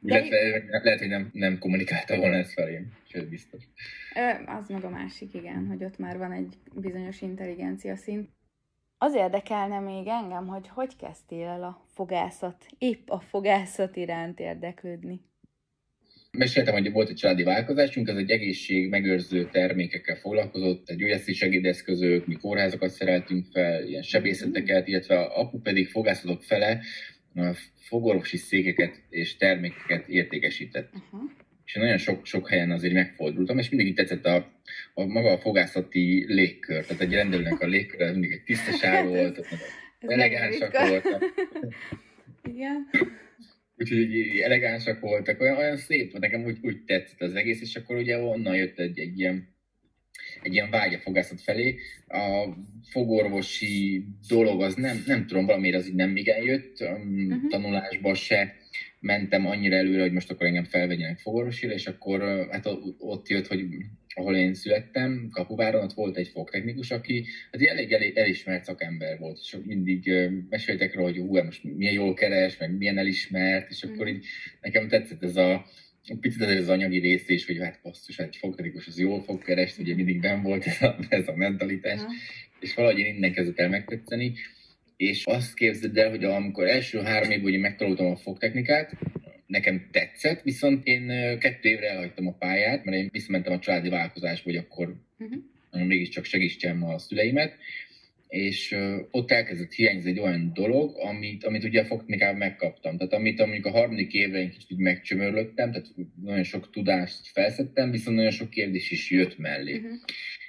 [0.00, 3.62] lehet, lehet, hogy nem, nem kommunikálta volna ezt felé, sőt biztos.
[4.46, 8.28] Az meg a másik, igen, hogy ott már van egy bizonyos intelligencia szint.
[9.04, 15.20] Az érdekelne még engem, hogy hogy kezdtél el a fogászat, épp a fogászat iránt érdeklődni.
[16.30, 22.26] Meséltem, hogy volt egy családi vállalkozásunk, ez egy egészség megőrző termékekkel foglalkozott, egy gyógyászati segédeszközök,
[22.26, 26.80] mi kórházakat szereltünk fel, ilyen sebészeteket, illetve apu pedig fogászatok fele
[27.74, 30.92] fogorvosi székeket és termékeket értékesített.
[30.94, 31.30] Uh-huh
[31.64, 34.52] és nagyon sok, sok helyen azért megfordultam, és mindig tetszett a,
[34.94, 39.46] a maga a fogászati légkör, tehát egy rendelőnek a légkör, mindig egy tisztaság volt,
[40.00, 41.24] elegánsak voltak.
[42.52, 42.88] Igen.
[43.76, 48.18] Úgyhogy elegánsak voltak, olyan, olyan szép, nekem úgy, úgy tetszett az egész, és akkor ugye
[48.18, 49.52] onnan jött egy, egy ilyen
[50.42, 51.78] egy ilyen vágya fogászat felé.
[52.08, 52.48] A
[52.90, 57.48] fogorvosi dolog az nem, nem tudom, valamiért az így nem igen jött, uh-huh.
[57.48, 58.56] tanulásba se
[59.04, 62.66] mentem annyira előre, hogy most akkor engem felvegyenek fogorvosira, és akkor hát
[62.98, 63.64] ott jött, hogy
[64.14, 69.38] ahol én születtem, Kapuváron, ott volt egy fogtechnikus, aki hát elég, elég elismert szakember volt,
[69.42, 70.12] és mindig
[70.48, 74.24] meséltek róla, hogy hú, most milyen jól keres, meg milyen elismert, és akkor így
[74.60, 75.66] nekem tetszett ez a
[76.20, 79.42] picit ez az anyagi rész is, hogy hát basszus, hát egy fogtechnikus az jól fog
[79.42, 82.14] keresni, ugye mindig ben volt ez a, ez a mentalitás, uh-huh.
[82.60, 84.32] és valahogy én innen kezdett el megtetszeni,
[85.08, 88.96] és azt képzeld el, hogy amikor első három évben ugye megtanultam a fogtechnikát,
[89.46, 91.06] nekem tetszett, viszont én
[91.38, 95.86] kettő évre elhagytam a pályát, mert én visszamentem a családi vállalkozásba, hogy akkor uh-huh.
[95.86, 97.56] mégiscsak segítsem a szüleimet,
[98.28, 98.76] és
[99.10, 102.96] ott elkezdett hiányzni egy olyan dolog, amit, amit ugye a fogtechnikában megkaptam.
[102.96, 105.88] Tehát amit mondjuk a harmadik évre én kicsit megcsömörlöttem, tehát
[106.22, 109.76] nagyon sok tudást felszettem, viszont nagyon sok kérdés is jött mellé.
[109.76, 109.92] Uh-huh.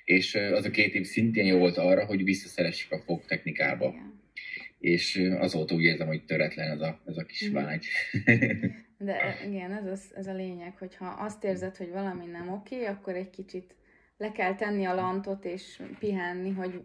[0.04, 3.86] És az a két év szintén jó volt arra, hogy visszaszeressük a fogtechnikába.
[3.86, 4.24] Yeah
[4.86, 7.63] és azóta úgy érzem, hogy töretlen ez a, ez a kis mhm.
[7.63, 7.86] vágy.
[8.98, 13.15] De igen, ez, az, ez a lényeg, hogyha azt érzed, hogy valami nem oké, akkor
[13.15, 13.76] egy kicsit
[14.17, 16.82] le kell tenni a lantot és pihenni, hogy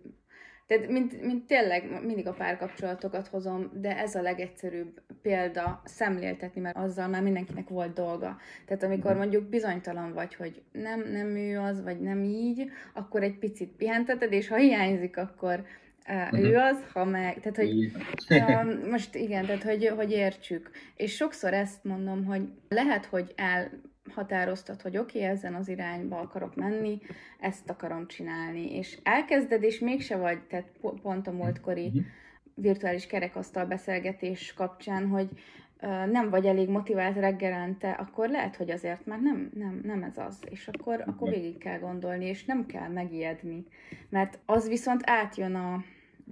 [0.67, 6.77] Tehát, mint, mint tényleg mindig a párkapcsolatokat hozom, de ez a legegyszerűbb példa szemléltetni, mert
[6.77, 8.37] azzal már mindenkinek volt dolga.
[8.67, 9.21] Tehát amikor mhm.
[9.21, 14.33] mondjuk bizonytalan vagy, hogy nem, nem ő az, vagy nem így, akkor egy picit pihenteted,
[14.33, 15.65] és ha hiányzik, akkor
[16.11, 17.93] Uh, ő az, ha meg, tehát hogy
[18.31, 20.71] uh, most igen, tehát hogy, hogy értsük.
[20.97, 26.55] És sokszor ezt mondom, hogy lehet, hogy elhatároztad, hogy oké, okay, ezen az irányba akarok
[26.55, 26.99] menni,
[27.41, 30.71] ezt akarom csinálni, és elkezded, és mégse vagy, tehát
[31.03, 32.03] pont a múltkori uh-huh.
[32.55, 35.29] virtuális kerekasztal beszélgetés kapcsán, hogy
[36.11, 40.39] nem vagy elég motivált reggelente, akkor lehet, hogy azért már nem, nem, nem ez az,
[40.51, 43.67] és akkor, akkor végig kell gondolni, és nem kell megijedni,
[44.09, 45.85] mert az viszont átjön a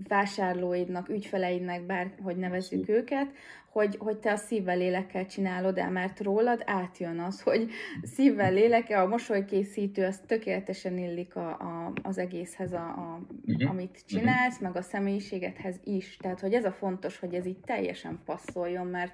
[0.08, 3.32] vásárlóidnak, ügyfeleidnek, bár hogy nevezzük őket,
[3.70, 7.70] hogy, hogy te a szívvel, lélekkel csinálod el, mert rólad átjön az, hogy
[8.02, 13.70] szívvel, léleke, a mosolykészítő, az tökéletesen illik a, a, az egészhez, a, a, uh-huh.
[13.70, 14.68] amit csinálsz, uh-huh.
[14.68, 16.16] meg a személyiségedhez is.
[16.16, 19.12] Tehát, hogy ez a fontos, hogy ez így teljesen passzoljon, mert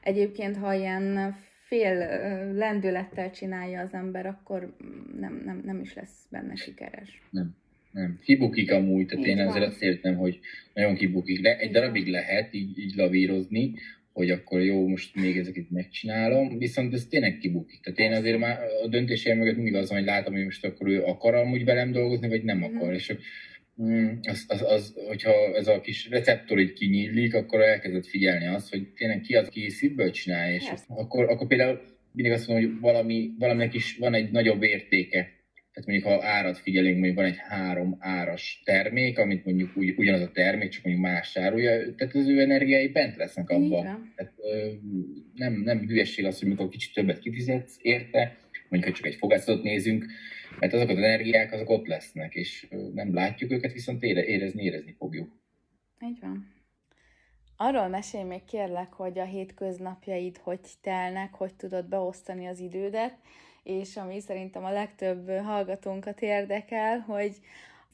[0.00, 1.36] egyébként, ha ilyen
[1.70, 1.96] fél
[2.52, 4.76] lendülettel csinálja az ember, akkor
[5.18, 7.28] nem, nem, nem is lesz benne sikeres.
[7.30, 7.56] Nem.
[7.92, 10.38] Nem, kibukik amúgy, tehát én ezzel azt értem, hogy
[10.74, 11.40] nagyon kibukik.
[11.40, 13.74] De egy darabig lehet így, így lavírozni,
[14.12, 17.80] hogy akkor jó, most még ezeket megcsinálom, viszont ez tényleg kibukik.
[17.80, 21.02] Tehát én azért már a döntésem mögött mindig az, hogy látom, hogy most akkor ő
[21.02, 22.76] akar amúgy velem dolgozni, vagy nem mhm.
[22.76, 22.90] akar.
[22.90, 22.94] Mm.
[22.94, 23.12] És
[23.82, 28.70] mm, az, az, az, hogyha ez a kis receptor így kinyílik, akkor elkezdett figyelni azt,
[28.70, 31.80] hogy tényleg ki az, ki szívből csinálja, és akkor, akkor például
[32.12, 35.39] mindig azt mondom, hogy valami, valaminek is van egy nagyobb értéke
[35.72, 40.20] tehát mondjuk ha árat figyelünk, mondjuk van egy három áras termék, amit mondjuk ugy, ugyanaz
[40.20, 44.12] a termék, csak mondjuk más árulja, tehát az ő energiái bent lesznek abban.
[44.16, 44.70] Tehát, ö,
[45.34, 48.36] nem, nem hülyesség az, hogy mikor kicsit többet kifizetsz érte,
[48.68, 50.06] mondjuk, ha csak egy fogászatot nézünk,
[50.58, 54.94] mert azok az energiák azok ott lesznek, és nem látjuk őket, viszont ére, érezni, érezni
[54.98, 55.28] fogjuk.
[56.04, 56.58] Így van.
[57.56, 63.18] Arról mesélj még kérlek, hogy a hétköznapjaid hogy telnek, hogy tudod beosztani az idődet,
[63.62, 67.40] és ami szerintem a legtöbb hallgatónkat érdekel, hogy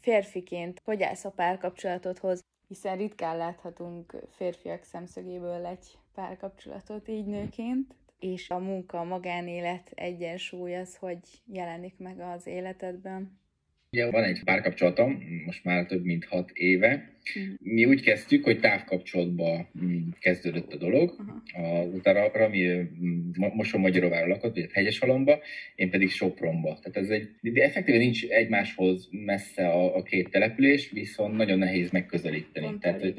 [0.01, 8.51] férfiként hogy állsz a párkapcsolatodhoz, hiszen ritkán láthatunk férfiak szemszögéből egy párkapcsolatot így nőként, és
[8.51, 13.39] a munka, a magánélet egyensúly az, hogy jelenik meg az életedben.
[13.97, 17.11] Ugye van egy párkapcsolatom, most már több mint hat éve.
[17.37, 17.55] Uh-huh.
[17.59, 21.17] Mi úgy kezdtük, hogy távkapcsolatba mm, kezdődött a dolog.
[21.55, 21.95] Uh-huh.
[21.95, 25.41] utána Rami mm, Moson Magyaróvára lakott, vagy Hegyeshalomba,
[25.75, 26.79] én pedig Sopronba.
[26.83, 31.91] Tehát ez egy, de effektíven nincs egymáshoz messze a, a két település, viszont nagyon nehéz
[31.91, 32.67] megközelíteni.
[32.67, 33.15] Pont Tehát, hogy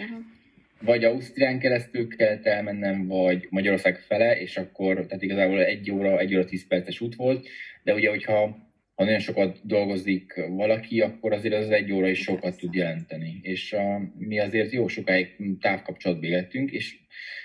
[0.81, 6.33] vagy Ausztrián keresztül kellett elmennem, vagy Magyarország fele, és akkor, tehát igazából egy óra, egy
[6.33, 7.47] óra tíz perces út volt,
[7.83, 8.66] de ugye, hogyha
[8.97, 13.39] ha nagyon sokat dolgozik valaki, akkor azért az egy óra is sokat tud jelenteni.
[13.41, 16.95] És a, mi azért jó sokáig távkapcsolatban éltünk, és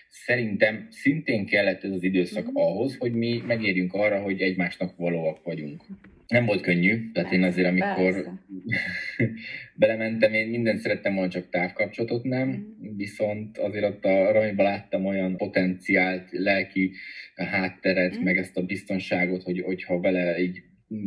[0.09, 2.55] szerintem szintén kellett ez az időszak mm.
[2.55, 5.85] ahhoz, hogy mi megérjünk arra, hogy egymásnak valóak vagyunk.
[6.27, 8.25] Nem volt könnyű, tehát én azért, amikor
[9.75, 12.97] belementem, én mindent szerettem volna, csak távkapcsolatot nem, mm.
[12.97, 16.93] viszont azért ott a Ramiban láttam olyan potenciált, lelki
[17.35, 18.23] hátteret, mm.
[18.23, 20.62] meg ezt a biztonságot, hogy, hogyha vele így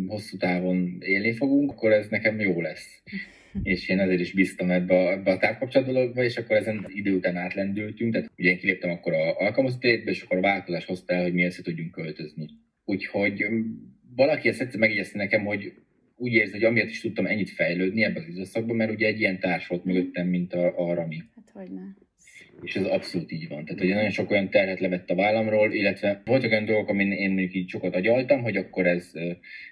[0.08, 3.04] hosszú távon élni fogunk, akkor ez nekem jó lesz.
[3.64, 7.16] és én ezért is bíztam ebbe a, ebbe a távkapcsolat dologba, és akkor ezen idő
[7.16, 11.22] után átlendültünk, tehát ugye én kiléptem akkor a alkalmazott és akkor a változás hozta el,
[11.22, 12.50] hogy mi ezt tudjunk költözni.
[12.86, 13.46] Úgyhogy
[14.16, 15.74] valaki ezt egyszer megjegyezte nekem, hogy
[16.16, 19.40] úgy érzi, hogy amiatt is tudtam ennyit fejlődni ebben az időszakban, mert ugye egy ilyen
[19.40, 21.24] társ volt mögöttem, mint a, a Rami.
[21.36, 22.05] Hát hogy ne.
[22.62, 23.66] És ez abszolút így van.
[23.66, 27.30] Tehát, hogy nagyon sok olyan terhet levett a vállamról, illetve voltak olyan dolgok, amin én
[27.30, 29.12] mondjuk így sokat agyaltam, hogy akkor ez,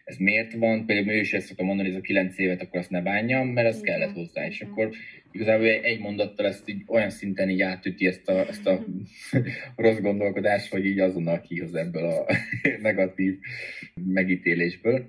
[0.06, 0.86] ez miért van.
[0.86, 3.48] Például ő is ezt szokta mondani, hogy ez a kilenc évet, akkor azt ne bánjam,
[3.48, 4.46] mert ez kellett hozzá.
[4.48, 4.90] És akkor
[5.32, 8.86] igazából egy mondattal ezt így olyan szinten így átüti ezt a, ezt a
[9.76, 12.26] rossz gondolkodást, hogy így azonnal kihoz ebből a
[12.82, 13.38] negatív
[14.06, 15.06] megítélésből.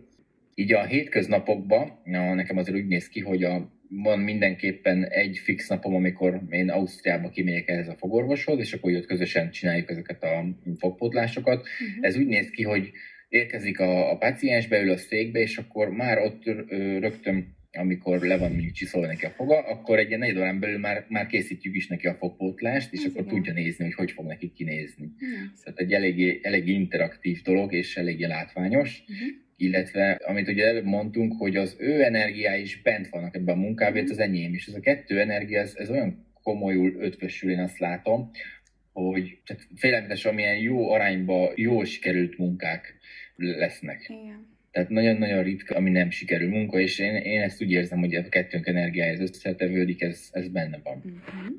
[0.54, 5.68] Így a hétköznapokban na, nekem azért úgy néz ki, hogy a van mindenképpen egy fix
[5.68, 10.44] napom, amikor én Ausztriába kimegyek ehhez a fogorvoshoz, és akkor ott közösen csináljuk ezeket a
[10.78, 11.58] fogpótlásokat.
[11.58, 12.06] Uh-huh.
[12.06, 12.90] Ez úgy néz ki, hogy
[13.28, 16.44] érkezik a, a paciens, beül a székbe, és akkor már ott
[16.98, 20.78] rögtön amikor le van mondjuk csiszolva neki a foga, akkor egy ilyen negyed órán belül
[20.78, 23.34] már, már készítjük is neki a fogpótlást, és Ez akkor igen.
[23.34, 25.10] tudja nézni, hogy hogy fog neki kinézni.
[25.18, 25.52] Hmm.
[25.54, 29.02] Szóval egy eléggé, eléggé interaktív dolog, és eléggé látványos.
[29.08, 33.60] Uh-huh illetve amit ugye előbb mondtunk, hogy az ő energiái is bent vannak ebben a
[33.60, 34.66] munkában, az enyém is.
[34.66, 38.30] Ez a kettő energia, ez, ez olyan komolyul ötvösül, én azt látom,
[38.92, 42.94] hogy tehát félelmetes, amilyen jó arányba jól sikerült munkák
[43.36, 44.02] lesznek.
[44.08, 44.52] Igen.
[44.70, 48.28] Tehát nagyon-nagyon ritka, ami nem sikerül munka, és én, én ezt úgy érzem, hogy a
[48.28, 50.96] kettőnk energiája ez összetevődik, ez, ez benne van.
[50.96, 51.56] Uh-huh.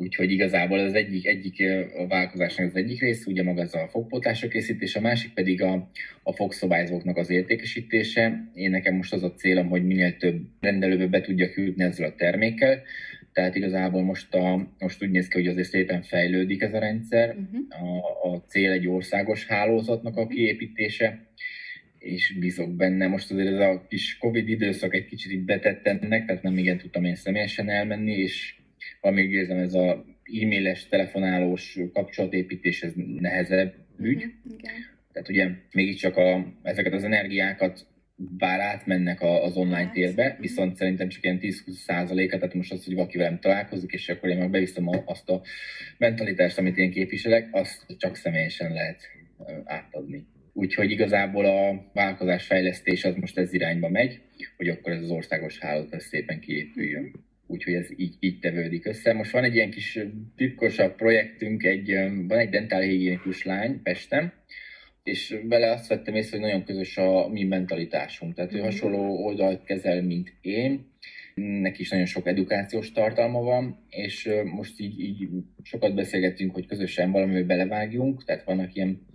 [0.00, 1.62] Úgyhogy igazából az egyik, egyik
[1.96, 5.90] a vállalkozásnak az egyik része, ugye maga az a fogpótlásra készítés, a másik pedig a,
[6.22, 8.50] a fogszabályzóknak az értékesítése.
[8.54, 12.14] Én nekem most az a célom, hogy minél több rendelőbe be tudjak jutni ezzel a
[12.14, 12.82] termékkel,
[13.32, 17.28] tehát igazából most, a, most úgy néz ki, hogy azért szépen fejlődik ez a rendszer.
[17.28, 17.88] Uh-huh.
[17.88, 20.32] A, a cél egy országos hálózatnak a mhm.
[20.32, 21.26] kiépítése,
[21.98, 23.06] és bízok benne.
[23.06, 26.78] Most azért ez a kis Covid időszak egy kicsit így betett ennek, tehát nem igen
[26.78, 28.54] tudtam én személyesen elmenni, és
[29.00, 30.04] amíg érzem, ez a
[30.42, 34.16] e-mailes, telefonálós kapcsolatépítés, ez nehezebb ügy.
[34.16, 34.74] Uh-huh, igen.
[35.12, 37.86] Tehát ugye mégiscsak a, ezeket az energiákat
[38.16, 40.40] bár átmennek az online hát, térbe, uh-huh.
[40.40, 44.28] viszont szerintem csak ilyen 10-20 százaléka, tehát most az, hogy valaki velem találkozik, és akkor
[44.28, 45.42] én meg beviszem azt a
[45.98, 49.02] mentalitást, amit én képviselek, azt csak személyesen lehet
[49.64, 50.26] átadni.
[50.52, 54.20] Úgyhogy igazából a vállalkozás fejlesztés az most ez irányba megy,
[54.56, 59.12] hogy akkor ez az országos hálózat szépen kiépüljön úgyhogy ez így, így tevődik össze.
[59.12, 59.98] Most van egy ilyen kis
[60.36, 61.92] titkosabb projektünk, egy,
[62.26, 64.32] van egy dentálhigiénikus lány Pesten,
[65.02, 68.34] és vele azt vettem észre, hogy nagyon közös a mi mentalitásunk.
[68.34, 68.64] Tehát ő mhm.
[68.64, 70.86] hasonló oldalt kezel, mint én,
[71.34, 75.28] neki is nagyon sok edukációs tartalma van, és most így, így
[75.62, 79.06] sokat beszélgettünk, hogy közösen valamivel belevágjunk, tehát vannak ilyen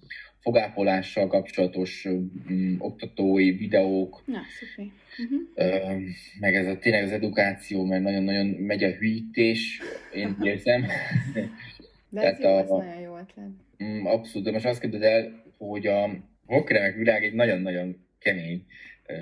[0.44, 4.24] fogápolással kapcsolatos um, oktatói videók.
[4.26, 4.92] Na, szuper.
[5.18, 6.02] Uh-huh.
[6.40, 9.82] meg ez a tényleg az edukáció, mert nagyon-nagyon megy a hűítés,
[10.14, 10.86] én érzem.
[12.10, 13.50] De ez, jó, a, ez nagyon jó ötlet.
[13.84, 16.10] Mm, abszolút, de most azt kérdez el, hogy a
[16.46, 18.66] vakremek világ egy nagyon-nagyon kemény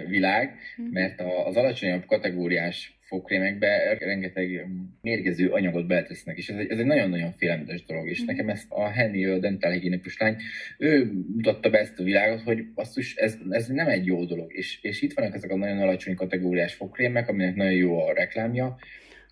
[0.08, 0.94] világ, uh-huh.
[0.94, 4.68] mert az alacsonyabb kategóriás fogkrémekbe rengeteg
[5.02, 8.26] mérgező anyagot beletesznek, és ez egy, ez egy nagyon-nagyon félelmetes dolog, és mm.
[8.26, 10.36] nekem ezt a Henny, a dentálhigiénikus lány,
[10.78, 14.80] ő mutatta be ezt a világot, hogy basszus, ez, ez nem egy jó dolog, és,
[14.82, 18.78] és itt vannak ezek a nagyon alacsony kategóriás fogkrémek, aminek nagyon jó a reklámja,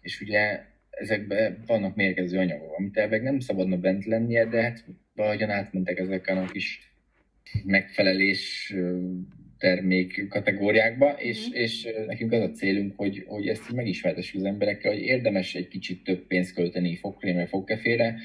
[0.01, 5.49] és ugye ezekben vannak mérgező anyagok, amit elveg nem szabadna bent lennie, de hát valahogyan
[5.49, 6.91] átmentek ezeken a kis
[7.65, 8.73] megfelelés
[9.59, 11.53] termék kategóriákba, és, mm.
[11.53, 16.03] és nekünk az a célunk, hogy, hogy ezt megismertessük az emberekkel, hogy érdemes egy kicsit
[16.03, 18.19] több pénzt költeni fogkrémre, fogkefére,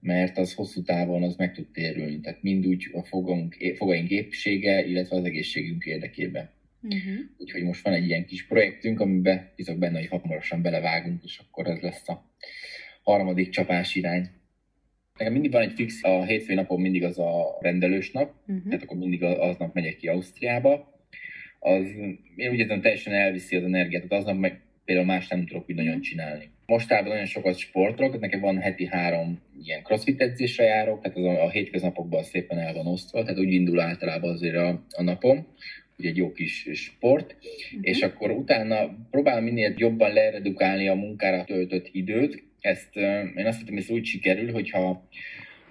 [0.00, 2.20] mert az hosszú távon az meg tud térülni.
[2.20, 6.50] Tehát mind úgy a fogunk, fogaink épsége, illetve az egészségünk érdekében.
[6.82, 7.18] Uh-huh.
[7.38, 11.66] Úgyhogy most van egy ilyen kis projektünk, amiben bizok benne, hogy hamarosan belevágunk, és akkor
[11.66, 12.24] ez lesz a
[13.02, 14.30] harmadik csapás irány
[15.18, 18.64] nekem mindig van egy fix, a hétfői napon mindig az a rendelős nap, uh-huh.
[18.64, 20.96] tehát akkor mindig aznap megyek ki Ausztriába.
[21.58, 21.86] Az,
[22.36, 25.74] én úgy érzem, teljesen elviszi az energiát, tehát aznap meg például más nem tudok úgy
[25.74, 26.50] nagyon csinálni.
[26.66, 31.44] Mostában nagyon sokat sportolok, nekem van heti három ilyen crossfit edzésre járok, tehát az a,
[31.44, 35.46] a hétköznapokban szépen el van osztva, tehát úgy indul általában azért a, a napom,
[35.98, 37.80] ugye egy jó kis sport, uh-huh.
[37.80, 42.96] és akkor utána próbálom minél jobban leredukálni a munkára töltött időt, ezt
[43.36, 45.08] én azt hogy ez úgy sikerül, hogyha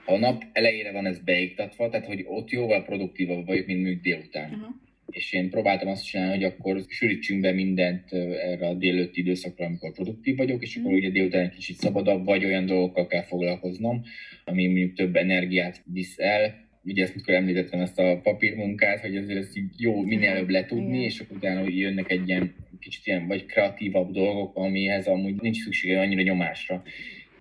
[0.08, 4.02] ha a nap elejére van ez beiktatva, tehát hogy ott jóval produktívabb vagyok, mint mondjuk
[4.02, 4.50] délután.
[4.50, 4.76] Uh-huh.
[5.10, 9.94] És én próbáltam azt csinálni, hogy akkor sűrítsünk be mindent erre a délőtti időszakra, amikor
[9.94, 11.04] produktív vagyok, és akkor uh-huh.
[11.04, 14.04] ugye délután egy kicsit szabadabb, vagy olyan dolgokkal kell foglalkoznom,
[14.46, 19.40] ami mondjuk több energiát visz el, ugye ezt mikor említettem ezt a papírmunkát, hogy azért
[19.40, 23.46] ezt így jó minél előbb letudni, és akkor utána jönnek egy ilyen kicsit ilyen vagy
[23.46, 26.84] kreatívabb dolgok, amihez amúgy nincs szüksége annyira nyomásra.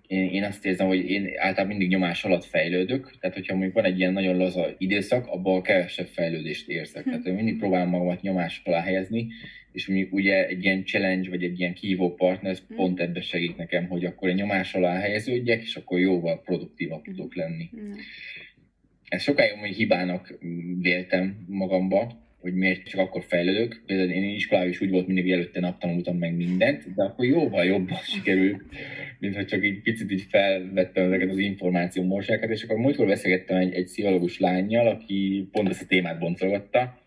[0.07, 3.83] Én, én azt érzem, hogy én általában mindig nyomás alatt fejlődök, tehát hogyha mondjuk van
[3.83, 7.03] egy ilyen nagyon laza időszak, abban kevesebb fejlődést érzek.
[7.03, 7.09] Hm.
[7.09, 9.27] Tehát én mindig próbálom magamat nyomás alá helyezni,
[9.71, 12.75] és mondjuk ugye egy ilyen challenge, vagy egy ilyen kívó partner, ez hm.
[12.75, 17.35] pont ebben segít nekem, hogy akkor egy nyomás alá helyeződjek, és akkor jóval produktívabb tudok
[17.35, 17.69] lenni.
[17.71, 17.93] Hm
[19.07, 20.37] ezt sokáig hogy hibának
[20.79, 23.81] véltem magamba, hogy miért csak akkor fejlődök.
[23.85, 27.65] Például én iskolában is úgy volt mindig, előtte nap tanultam meg mindent, de akkor jóval
[27.65, 28.61] jobban sikerült,
[29.19, 33.57] mint hogy csak egy picit így felvettem ezeket az információ morsákat, és akkor múltkor beszélgettem
[33.57, 36.97] egy, egy pszichológus lányjal, aki pont ezt a témát boncolgatta,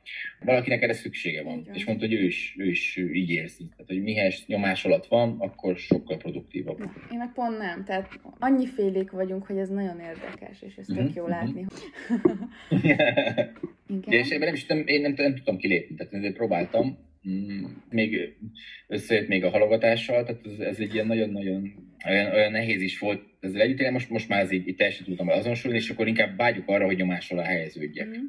[0.44, 1.58] valakinek erre szüksége van.
[1.58, 1.74] Igen.
[1.74, 3.68] És mondta, hogy ő is, ő is így érzi.
[3.68, 6.78] Tehát, hogy mihez nyomás alatt van, akkor sokkal produktívabb.
[7.12, 7.84] Én meg pont nem.
[7.84, 11.12] Tehát annyi félék vagyunk, hogy ez nagyon érdekes, és ez tök mm-hmm.
[11.14, 11.30] jó mhm.
[11.30, 11.66] látni.
[13.96, 14.12] Igen.
[14.12, 16.98] És ebben nem is nem, én nem, nem, nem tudtam kilépni, tehát ezért próbáltam.
[17.28, 18.36] Mm, még
[18.86, 23.22] összejött még a halogatással, tehát ez, ez egy ilyen nagyon-nagyon olyan, olyan nehéz is volt
[23.40, 26.68] ezzel együtt, most, most már ez így, így teljesen tudtam azonosulni, és akkor inkább vágyjuk
[26.68, 28.06] arra, hogy nyomás alá helyeződjek.
[28.06, 28.24] Mm.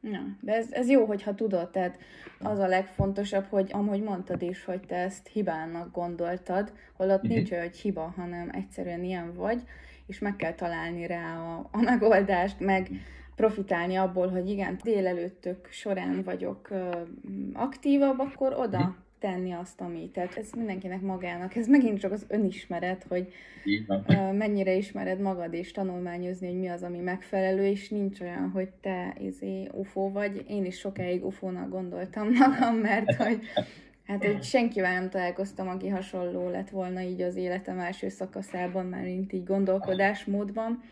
[0.00, 1.98] Na, de ez, ez jó, hogyha tudod, tehát
[2.38, 7.36] az a legfontosabb, hogy amúgy mondtad is, hogy te ezt hibának gondoltad, holott uh-huh.
[7.36, 9.62] nincs olyan, hogy hiba, hanem egyszerűen ilyen vagy,
[10.06, 12.88] és meg kell találni rá a, a megoldást, meg
[13.34, 16.68] profitálni abból, hogy igen, délelőttök során vagyok
[17.52, 18.88] aktívabb, akkor oda mhm.
[19.18, 20.10] tenni azt, ami.
[20.10, 21.56] Tehát ez mindenkinek magának.
[21.56, 23.32] Ez megint csak az önismeret, hogy
[24.32, 29.16] mennyire ismered magad, és tanulmányozni, hogy mi az, ami megfelelő, és nincs olyan, hogy te
[29.20, 30.44] izé UFO vagy.
[30.48, 33.40] Én is sokáig UFO-nak gondoltam magam, mert hogy
[34.10, 39.02] Hát, hogy senkivel nem találkoztam, aki hasonló lett volna így az életem első szakaszában, már
[39.02, 40.82] mint így gondolkodásmódban.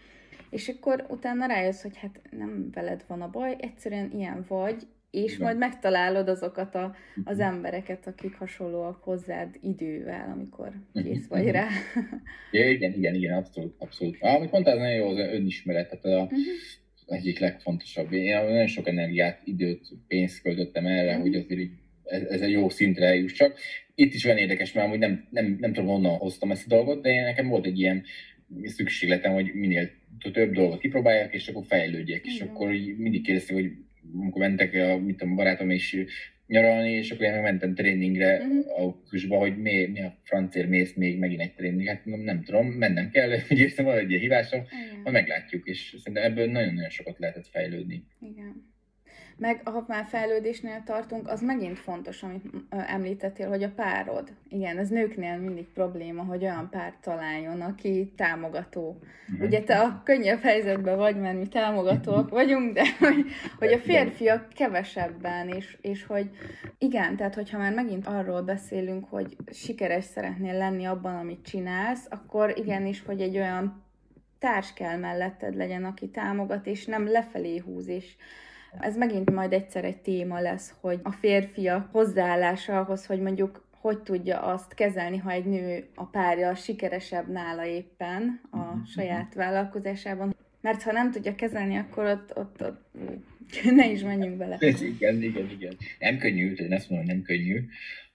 [0.50, 5.32] És akkor utána rájössz, hogy hát nem veled van a baj, egyszerűen ilyen vagy, és
[5.32, 5.44] Igen.
[5.44, 7.46] majd megtalálod azokat a, az mhm.
[7.46, 11.04] embereket, akik hasonlóak hozzád idővel, amikor mhm.
[11.04, 11.52] kész vagy mhm.
[11.52, 11.68] rá.
[12.50, 14.16] Ja, igen, igen, igen, abszolút, abszolút.
[14.20, 16.40] Amit mondtál, ez nagyon jó, az önismeret, tehát a, uh-huh.
[17.06, 18.12] egyik legfontosabb.
[18.12, 21.22] Én nagyon sok energiát, időt, pénzt költöttem erre, uh-huh.
[21.22, 21.70] hogy azért
[22.04, 23.58] ez, ez egy jó szintre csak
[23.94, 27.02] Itt is van érdekes, mert amúgy nem, nem, nem tudom, honnan hoztam ezt a dolgot,
[27.02, 28.04] de nekem volt egy ilyen
[28.64, 29.90] szükségletem, hogy minél
[30.32, 32.26] több dolgot kipróbáljak, és akkor fejlődjek.
[32.26, 32.34] Igen.
[32.34, 33.72] És akkor mindig kérdezték, hogy
[34.14, 35.96] amikor mentek a, mit tudom, barátom is
[36.46, 38.86] nyaralni, és akkor én mentem tréningre uh-huh.
[38.86, 41.86] a kusba, hogy mi, mi a francér mész még megint egy tréning.
[41.88, 44.62] Hát nem, nem tudom, mennem kell, hogy értem, van egy hívásom,
[45.02, 48.04] majd meglátjuk, és szerintem ebből nagyon-nagyon sokat lehetett fejlődni.
[48.20, 48.76] Igen.
[49.38, 54.32] Meg ha már fejlődésnél tartunk, az megint fontos, amit említettél, hogy a párod.
[54.48, 58.98] Igen, ez nőknél mindig probléma, hogy olyan párt találjon, aki támogató.
[59.32, 59.44] Mm-hmm.
[59.44, 63.26] Ugye te a könnyebb helyzetben vagy, mert mi támogatóak vagyunk, de hogy,
[63.58, 66.30] hogy a férfiak kevesebben, és, és hogy
[66.78, 72.58] igen, tehát hogyha már megint arról beszélünk, hogy sikeres szeretnél lenni abban, amit csinálsz, akkor
[72.58, 73.82] igenis, hogy egy olyan
[74.38, 78.16] társ kell melletted legyen, aki támogat, és nem lefelé húz, és
[78.80, 83.98] ez megint majd egyszer egy téma lesz, hogy a férfiak hozzáállása ahhoz, hogy mondjuk hogy
[83.98, 88.84] tudja azt kezelni, ha egy nő a párja sikeresebb nála éppen a mhm.
[88.84, 90.36] saját vállalkozásában.
[90.60, 92.94] Mert ha nem tudja kezelni, akkor ott, ott, ott
[93.76, 94.58] ne is menjünk bele.
[94.94, 95.76] Igen, igen, igen.
[95.98, 97.64] Nem könnyű, én ezt mondom, nem könnyű.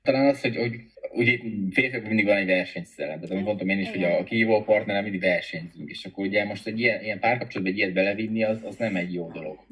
[0.01, 0.79] Talán az, hogy, hogy
[1.13, 1.37] ugye
[1.71, 3.15] férfiak mindig van egy versenyszellem.
[3.15, 6.67] Tehát amit mondtam én is, hogy a kihívó partnerrel mindig versenyzünk, és akkor ugye most
[6.67, 9.65] egy ilyen, ilyen párkapcsolatban egy ilyet belevinni, az, az nem egy jó dolog.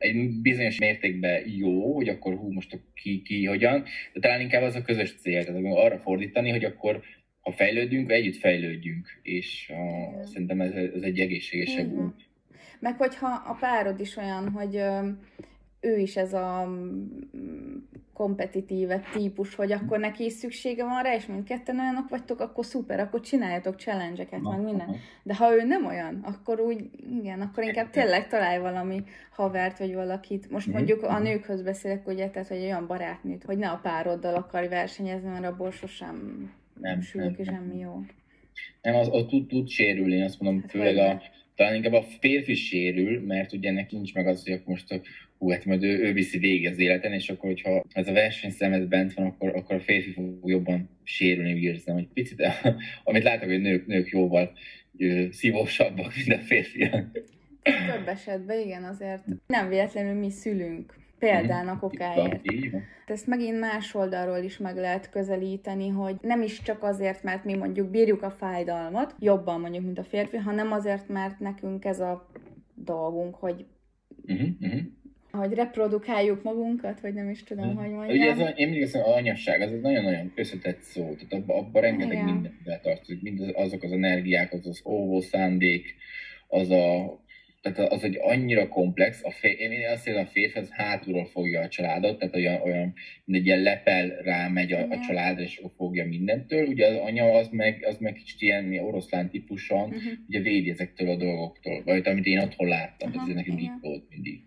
[0.00, 4.74] Egy bizonyos mértékben jó, hogy akkor hú, most ki, ki hogyan, de talán inkább az
[4.74, 7.02] a közös cél, tehát arra fordítani, hogy akkor
[7.40, 12.28] ha fejlődünk, együtt fejlődjünk, és a, szerintem ez, ez egy egészségesebb út.
[12.80, 14.82] Meg hogyha a párod is olyan, hogy
[15.80, 17.76] ő is ez a mm,
[18.12, 23.00] kompetitíve típus, hogy akkor neki is szüksége van rá, és mindketten olyanok vagytok, akkor szuper,
[23.00, 24.96] akkor csináljatok challenge-eket, meg minden.
[25.22, 29.94] De ha ő nem olyan, akkor úgy, igen, akkor inkább tényleg találj valami havert, vagy
[29.94, 30.50] valakit.
[30.50, 34.68] Most mondjuk a nőkhöz beszélek, ugye, tehát, hogy olyan barátnőt, hogy ne a pároddal akarj
[34.68, 36.48] versenyezni, mert abból sosem
[36.80, 38.00] nem, sülök, és semmi jó.
[38.82, 41.22] Nem, az, az tud, tud sérülni, én azt mondom, hát főleg a,
[41.54, 45.02] talán inkább a férfi sérül, mert ugye neki nincs meg az, hogy most
[45.40, 48.88] hú, hát majd ő, ő viszi végig az életen, és akkor, hogyha ez a versenyszem
[48.88, 52.42] bent van, akkor, akkor a férfi fog jobban sérülni, úgy érzem, hogy picit,
[53.04, 54.52] amit látok, hogy nők, nők jóval
[55.30, 57.06] szívósabbak, mint a férfiak.
[57.62, 62.40] Több esetben igen, azért nem véletlenül mi szülünk példának okáért.
[63.06, 67.54] Ezt megint más oldalról is meg lehet közelíteni, hogy nem is csak azért, mert mi
[67.54, 72.30] mondjuk bírjuk a fájdalmat, jobban mondjuk, mint a férfi, hanem azért, mert nekünk ez a
[72.74, 73.64] dolgunk, hogy
[74.26, 74.80] uh-huh, uh-huh
[75.30, 77.76] hogy reprodukáljuk magunkat, vagy nem is tudom, hmm.
[77.76, 78.16] hogy mondjam.
[78.16, 81.80] Ugye ez, én mindig azt mondom, anyasság, az egy nagyon-nagyon összetett szó, tehát abban abba
[81.80, 82.24] rengeteg Igen.
[82.24, 85.94] minden tartozik, mind azok az energiák, az az óvó szándék,
[86.48, 87.18] az a
[87.62, 91.60] tehát az egy annyira komplex, a fér, én azt hiszem, a férfi az hátulról fogja
[91.60, 92.94] a családot, tehát olyan, olyan
[93.26, 96.66] egy ilyen lepel rámegy a, a családra, és fogja mindentől.
[96.66, 100.12] Ugye az anya az meg, az meg kicsit ilyen oroszlán típusan, uh-huh.
[100.28, 103.28] ugye védi ezektől a dolgoktól, vagy amit én otthon láttam, uh-huh.
[103.28, 104.40] ez nekem így volt mindig.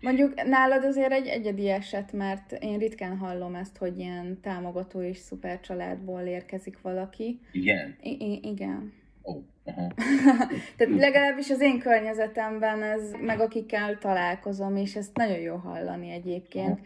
[0.00, 5.16] Mondjuk nálad azért egy egyedi eset, mert én ritkán hallom ezt, hogy ilyen támogató és
[5.18, 7.40] szuper családból érkezik valaki.
[7.52, 7.96] Igen?
[8.02, 8.92] I- igen.
[9.22, 9.42] Oh,
[10.76, 16.80] Tehát legalábbis az én környezetemben ez, meg akikkel találkozom, és ezt nagyon jó hallani egyébként.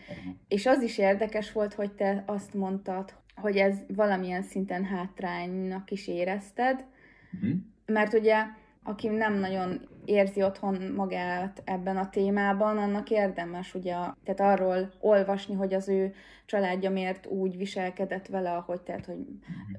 [0.49, 6.09] És az is érdekes volt, hogy te azt mondtad, hogy ez valamilyen szinten hátránynak is
[6.09, 6.84] érezted,
[7.32, 7.51] uh-huh.
[7.87, 8.45] mert ugye
[8.82, 13.95] aki nem nagyon érzi otthon magát ebben a témában, annak érdemes ugye,
[14.25, 16.15] tehát arról olvasni, hogy az ő
[16.47, 19.27] családja miért úgy viselkedett vele, ahogy, tehát, hogy,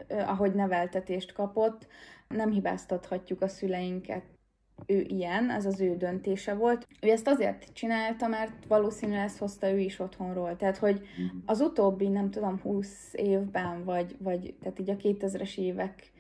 [0.08, 1.88] ahogy neveltetést kapott.
[2.28, 4.24] Nem hibáztathatjuk a szüleinket,
[4.86, 6.88] ő ilyen, ez az ő döntése volt.
[7.02, 10.56] Ő ezt azért csinálta, mert valószínűleg ezt hozta ő is otthonról.
[10.56, 11.08] Tehát, hogy
[11.46, 16.12] az utóbbi, nem tudom, 20 évben, vagy, vagy tehát így a 2000-es évek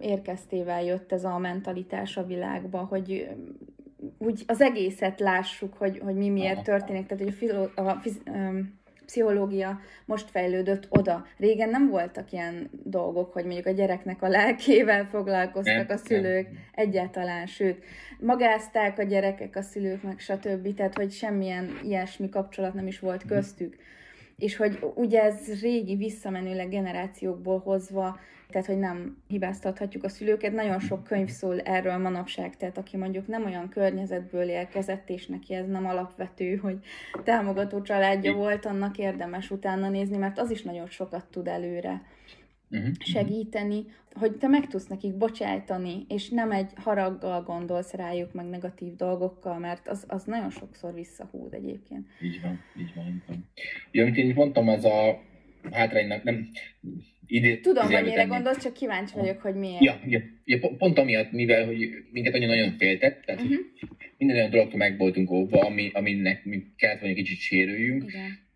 [0.00, 3.28] érkeztével jött ez a mentalitás a világba, hogy
[4.18, 7.06] úgy az egészet lássuk, hogy, hogy mi miért történik.
[7.06, 11.26] Tehát, hogy a, filo, a fiz, um, pszichológia most fejlődött oda.
[11.38, 17.46] Régen nem voltak ilyen dolgok, hogy mondjuk a gyereknek a lelkével foglalkoztak a szülők egyáltalán,
[17.46, 17.84] sőt,
[18.18, 20.74] magázták a gyerekek, a szülők, meg stb.
[20.74, 23.76] Tehát, hogy semmilyen ilyesmi kapcsolat nem is volt köztük.
[24.36, 28.18] És hogy ugye ez régi visszamenőleg generációkból hozva
[28.50, 30.52] tehát hogy nem hibáztathatjuk a szülőket.
[30.52, 35.54] Nagyon sok könyv szól erről manapság, tehát aki mondjuk nem olyan környezetből érkezett, és neki
[35.54, 36.78] ez nem alapvető, hogy
[37.24, 42.02] támogató családja volt, annak érdemes utána nézni, mert az is nagyon sokat tud előre
[42.70, 42.92] uh-huh.
[42.98, 48.96] segíteni, hogy te meg tudsz nekik bocsájtani, és nem egy haraggal gondolsz rájuk, meg negatív
[48.96, 52.06] dolgokkal, mert az, az nagyon sokszor visszahúd egyébként.
[52.22, 53.06] Így van, így van.
[53.06, 53.48] Így van.
[53.90, 55.20] Ja, amit én mondtam, ez a
[55.70, 56.48] hátránynak, nem,
[57.26, 59.84] idő, Tudom, hogy mire gondolsz, csak kíváncsi vagyok, hogy miért.
[59.84, 63.58] Ja, ja, ja pont amiatt, mivel hogy minket nagyon-nagyon féltett, tehát uh-huh.
[64.18, 68.04] minden olyan dologtól meg voltunk óvva, ami, aminek mi kellett, egy kicsit sérüljünk.
[68.08, 68.46] Igen.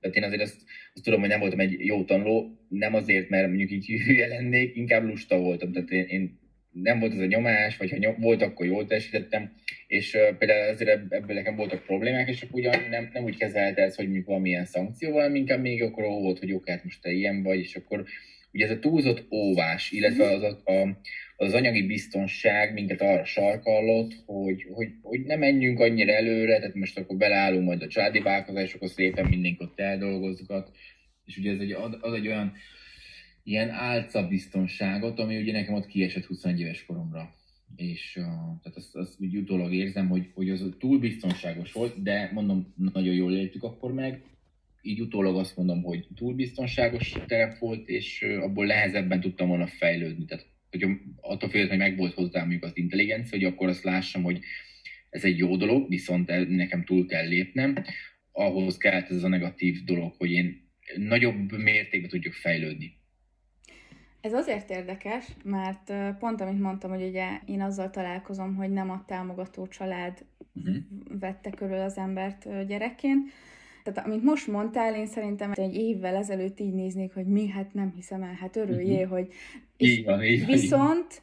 [0.00, 0.56] Tehát én azért azt,
[0.94, 4.76] azt tudom, hogy nem voltam egy jó tanuló, nem azért, mert mondjuk így hülye lennék,
[4.76, 5.72] inkább lusta voltam.
[5.72, 6.38] Tehát én, én
[6.72, 9.52] nem volt ez a nyomás, vagy ha nyom, volt, akkor jól teljesítettem,
[9.86, 13.82] és uh, például azért ebből nekem voltak problémák, és akkor ugyan nem, nem úgy kezelte
[13.82, 17.10] ez, hogy mondjuk valamilyen szankció, hanem inkább még akkor volt, hogy oké, hát most te
[17.10, 18.04] ilyen vagy, és akkor
[18.52, 21.00] ugye ez a túlzott óvás, illetve az, a, a,
[21.36, 26.98] az anyagi biztonság minket arra sarkallott, hogy, hogy, hogy ne menjünk annyira előre, tehát most
[26.98, 30.70] akkor beleállunk majd a családi vállalkozásokhoz, szépen mindenki ott eldolgozgat,
[31.24, 32.52] és ugye ez egy, az egy olyan
[33.42, 37.34] ilyen álca biztonságot, ami ugye nekem ott kiesett 21 éves koromra.
[37.76, 38.24] És uh,
[38.62, 43.14] tehát azt, azt úgy utólag érzem, hogy, hogy az túl biztonságos volt, de mondom, nagyon
[43.14, 44.22] jól éltük akkor meg.
[44.82, 49.66] Így utólag azt mondom, hogy túl biztonságos terep volt, és uh, abból nehezebben tudtam volna
[49.66, 50.24] fejlődni.
[50.24, 54.22] Tehát hogy attól féltem, hogy meg volt hozzá mondjuk az intelligencia, hogy akkor azt lássam,
[54.22, 54.40] hogy
[55.10, 57.84] ez egy jó dolog, viszont nekem túl kell lépnem.
[58.32, 63.00] Ahhoz kellett ez a negatív dolog, hogy én nagyobb mértékben tudjuk fejlődni.
[64.22, 69.04] Ez azért érdekes, mert pont amit mondtam, hogy ugye én azzal találkozom, hogy nem a
[69.06, 70.76] támogató család uh-huh.
[71.20, 73.30] vette körül az embert gyerekként.
[73.82, 77.92] Tehát amit most mondtál, én szerintem egy évvel ezelőtt így néznék, hogy mi, hát nem
[77.94, 79.18] hiszem el, hát örüljél, uh-huh.
[79.18, 79.28] hogy...
[79.76, 81.22] Így van, így Viszont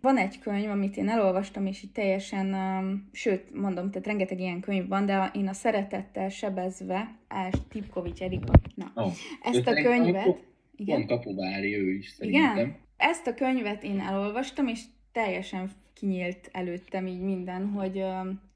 [0.00, 4.60] van egy könyv, amit én elolvastam, és így teljesen, um, sőt, mondom, tehát rengeteg ilyen
[4.60, 10.48] könyv van, de én a Szeretettel sebezve, Ás Tipkovics Erika, na, oh, ezt a könyvet...
[10.80, 10.96] Igen?
[10.96, 12.56] Pont kapuvári ő is szerintem.
[12.56, 12.76] Igen?
[12.96, 14.80] Ezt a könyvet én elolvastam, és
[15.12, 18.04] teljesen kinyílt előttem így minden, hogy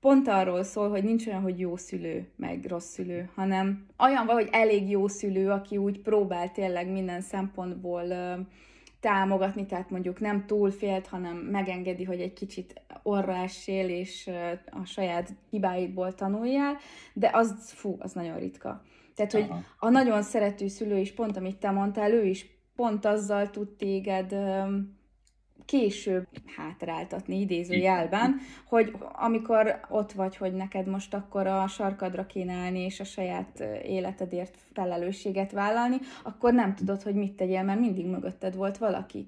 [0.00, 4.34] pont arról szól, hogy nincs olyan, hogy jó szülő, meg rossz szülő, hanem olyan vagy,
[4.34, 8.04] hogy elég jó szülő, aki úgy próbál tényleg minden szempontból
[9.00, 14.30] támogatni, tehát mondjuk nem túl félt, hanem megengedi, hogy egy kicsit orra essél, és
[14.70, 16.76] a saját hibáidból tanuljál,
[17.12, 18.82] de az, fú, az nagyon ritka.
[19.14, 19.60] Tehát, hogy Aha.
[19.78, 22.46] a nagyon szerető szülő is, pont amit te mondtál, ő is
[22.76, 24.34] pont azzal tud téged
[25.64, 32.80] később hátráltatni idézőjelben, hogy amikor ott vagy, hogy neked most akkor a sarkadra kéne állni,
[32.80, 38.56] és a saját életedért felelősséget vállalni, akkor nem tudod, hogy mit tegyél, mert mindig mögötted
[38.56, 39.26] volt valaki.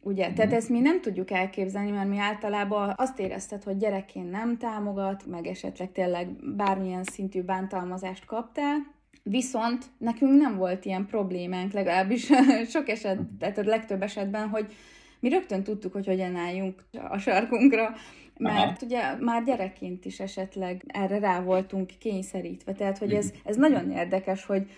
[0.00, 0.32] Ugye?
[0.32, 5.26] Tehát ezt mi nem tudjuk elképzelni, mert mi általában azt érezted, hogy gyerekként nem támogat,
[5.26, 8.95] meg esetleg tényleg bármilyen szintű bántalmazást kaptál,
[9.28, 12.30] Viszont nekünk nem volt ilyen problémánk, legalábbis
[12.74, 14.72] sok eset, tehát a legtöbb esetben, hogy
[15.20, 17.94] mi rögtön tudtuk, hogy hogyan álljunk a sarkunkra,
[18.38, 18.86] mert Aha.
[18.86, 22.72] ugye már gyerekként is esetleg erre rá voltunk kényszerítve.
[22.72, 24.70] Tehát, hogy ez, ez nagyon érdekes, hogy,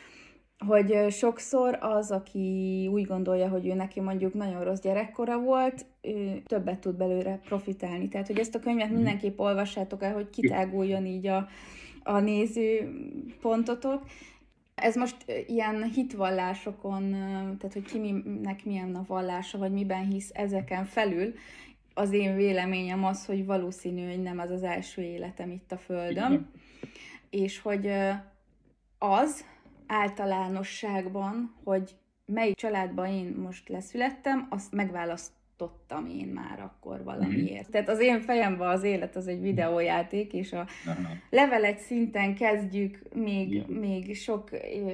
[0.66, 6.42] hogy sokszor az, aki úgy gondolja, hogy ő neki mondjuk nagyon rossz gyerekkora volt, ő
[6.46, 8.08] többet tud belőle profitálni.
[8.08, 11.48] Tehát, hogy ezt a könyvet mindenképp olvassátok el, hogy kitáguljon így a,
[12.02, 12.92] a néző
[13.40, 14.02] pontotok,
[14.80, 15.16] ez most
[15.46, 17.10] ilyen hitvallásokon,
[17.58, 21.34] tehát hogy kinek milyen a vallása, vagy miben hisz ezeken felül,
[21.94, 26.32] az én véleményem az, hogy valószínű, hogy nem az az első életem itt a Földön,
[26.32, 26.50] Igen.
[27.30, 27.90] és hogy
[28.98, 29.44] az
[29.86, 37.68] általánosságban, hogy melyik családban én most leszülettem, azt megválaszt tartottam én már akkor valamiért.
[37.68, 37.70] Mm.
[37.70, 41.12] Tehát az én fejemben az élet az egy videójáték, és a Aha.
[41.30, 43.68] level egy szinten kezdjük még, yeah.
[43.68, 44.50] még sok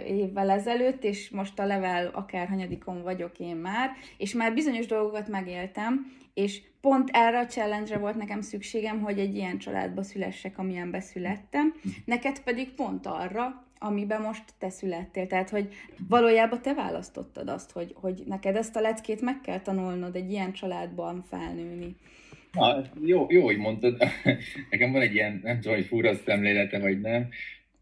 [0.06, 5.28] évvel ezelőtt, és most a level akár hanyadikon vagyok én már, és már bizonyos dolgokat
[5.28, 10.90] megéltem, és pont erre a challenge volt nekem szükségem, hogy egy ilyen családba szülessek, amilyen
[10.90, 11.66] beszülettem.
[11.66, 11.94] Mhm.
[12.04, 15.26] Neked pedig pont arra, amiben most te születtél.
[15.26, 15.68] Tehát, hogy
[16.09, 20.53] valójában te választottad azt, hogy, hogy neked ezt a leckét meg kell tanulnod egy ilyen
[20.53, 21.97] családban felnőni.
[22.53, 23.97] Na, jó, jó, hogy mondtad.
[24.70, 27.28] Nekem van egy ilyen, nem tudom, hogy fura szemlélete, vagy nem.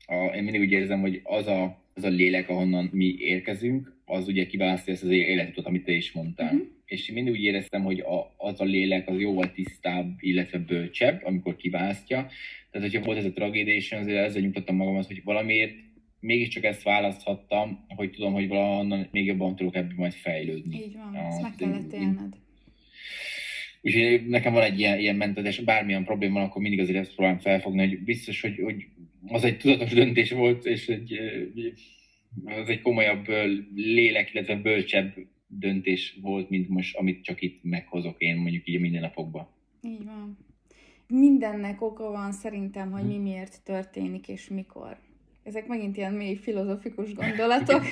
[0.07, 4.29] A, én mindig úgy érzem, hogy az a, az a lélek, ahonnan mi érkezünk, az
[4.29, 6.55] ugye kiválasztja ezt az életutat, amit te is mondtál.
[6.55, 6.65] Mm-hmm.
[6.85, 11.25] És én mindig úgy éreztem, hogy a, az a lélek az jóval tisztább, illetve bölcsebb,
[11.25, 12.29] amikor kiválasztja.
[12.71, 15.75] Tehát, hogyha volt ez a tragédia, és azért ezzel nyugtattam magamat, hogy valamiért
[16.23, 20.77] mégiscsak ezt választhattam, hogy tudom, hogy valahonnan még jobban tudok ebből majd fejlődni.
[20.77, 22.37] Így van, ezt meg kellett élned.
[23.83, 27.39] Úgyhogy nekem van egy ilyen, ilyen mentedés, bármilyen probléma van, akkor mindig azért ezt próbálom
[27.39, 28.87] felfogni, hogy biztos, hogy, hogy
[29.27, 31.19] az egy tudatos döntés volt, és egy,
[32.45, 33.27] az egy komolyabb
[33.75, 35.15] lélek, illetve bölcsebb
[35.47, 39.49] döntés volt, mint most, amit csak itt meghozok én mondjuk így a mindennapokban.
[39.83, 40.39] Így van.
[41.09, 44.99] Mindennek oka van szerintem, hogy mi miért történik és mikor.
[45.45, 47.83] Ezek megint ilyen mély filozofikus gondolatok,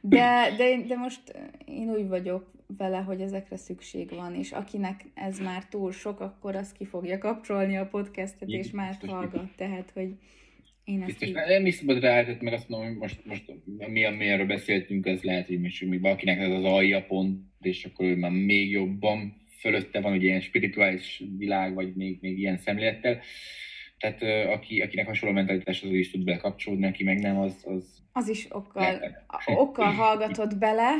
[0.00, 1.20] de, de, de most
[1.64, 6.56] én úgy vagyok vele, hogy ezekre szükség van, és akinek ez már túl sok, akkor
[6.56, 10.08] az ki fogja kapcsolni a podcastet, és már hallgat, tehát, hogy
[10.84, 11.34] én ezt Biztos, így...
[11.34, 13.52] nem is szabad ráállítani, meg azt mondom, hogy most, most
[13.88, 17.84] mi, ami erről beszéltünk, ez lehet, hogy most még valakinek ez az alja pont, és
[17.84, 22.56] akkor ő már még jobban fölötte van, ugye ilyen spirituális világ, vagy még, még ilyen
[22.56, 23.20] szemlélettel.
[23.98, 27.64] Tehát aki, akinek hasonló mentalitás az is tud bele kapcsolódni, aki meg nem, az...
[27.64, 29.00] Az, az is okkal,
[29.46, 30.90] okkal hallgatott bele,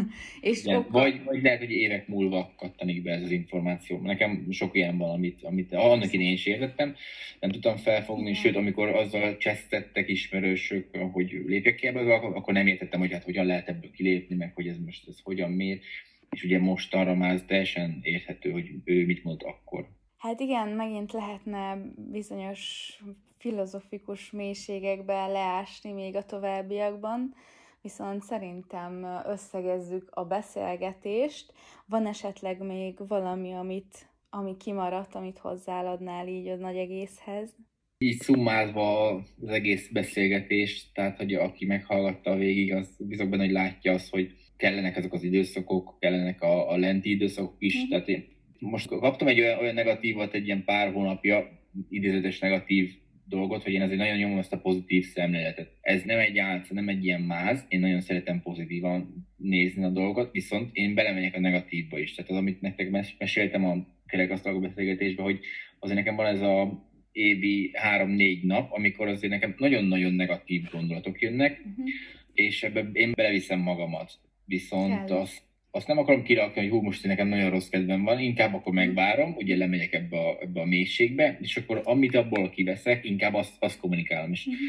[0.40, 1.00] és Igen, okkal...
[1.00, 4.00] vagy, vagy lehet, hogy évek múlva kattanik be ez az információ.
[4.00, 6.94] Nekem sok ilyen van, amit, amit annak én is értettem,
[7.40, 8.42] nem tudtam felfogni, Igen.
[8.42, 13.46] sőt, amikor azzal csesztettek ismerősök, hogy lépjek ki ebből, akkor nem értettem, hogy hát hogyan
[13.46, 15.82] lehet ebből kilépni, meg hogy ez most ez hogyan miért.
[16.30, 19.88] És ugye most arra már teljesen érthető, hogy ő mit mond akkor.
[20.22, 22.92] Hát igen, megint lehetne bizonyos
[23.38, 27.34] filozofikus mélységekbe leásni még a továbbiakban,
[27.80, 31.52] viszont szerintem összegezzük a beszélgetést.
[31.86, 37.56] Van esetleg még valami, amit, ami kimaradt, amit hozzáadnál így a nagy egészhez?
[37.98, 43.92] Így szummázva az egész beszélgetést, tehát hogy aki meghallgatta végig, az bizony benne, hogy látja
[43.92, 47.88] azt, hogy kellenek ezek az időszakok, kellenek a, a lenti időszakok is, mm-hmm.
[47.88, 48.31] tehát én
[48.62, 52.92] most kaptam egy olyan, olyan negatívat egy ilyen pár hónapja, idézetes negatív
[53.24, 55.70] dolgot, hogy én azért nagyon nyomom ezt a pozitív szemléletet.
[55.80, 60.32] Ez nem egy álc, nem egy ilyen máz, én nagyon szeretem pozitívan nézni a dolgot,
[60.32, 62.14] viszont én belemegyek a negatívba is.
[62.14, 65.40] Tehát az, amit nektek meséltem a kerekasztalgó beszélgetésben, hogy
[65.78, 71.58] azért nekem van ez a évi három-négy nap, amikor azért nekem nagyon-nagyon negatív gondolatok jönnek,
[71.58, 71.86] uh-huh.
[72.32, 74.12] és ebbe én beleviszem magamat.
[74.44, 75.18] Viszont Kell.
[75.18, 75.42] azt
[75.74, 79.34] azt nem akarom kirakni, hogy hú, most nekem nagyon rossz kedvem van, inkább akkor megvárom,
[79.36, 83.80] ugye lemegyek ebbe a, ebbe a mélységbe, és akkor amit abból kiveszek, inkább azt, azt
[83.80, 84.32] kommunikálom.
[84.32, 84.62] És uh-huh.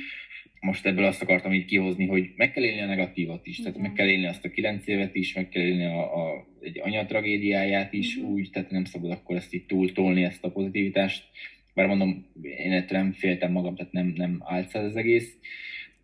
[0.59, 3.73] most ebből azt akartam így kihozni, hogy meg kell élni a negatívat is, uh-huh.
[3.73, 6.79] tehát meg kell élni azt a kilenc évet is, meg kell élni a, a, egy
[6.79, 8.31] anyatragédiáját is uh-huh.
[8.31, 11.25] úgy, tehát nem szabad akkor ezt így túltolni, ezt a pozitivitást.
[11.73, 15.37] Bár mondom, én ettől nem féltem magam, tehát nem, nem állt ez az egész,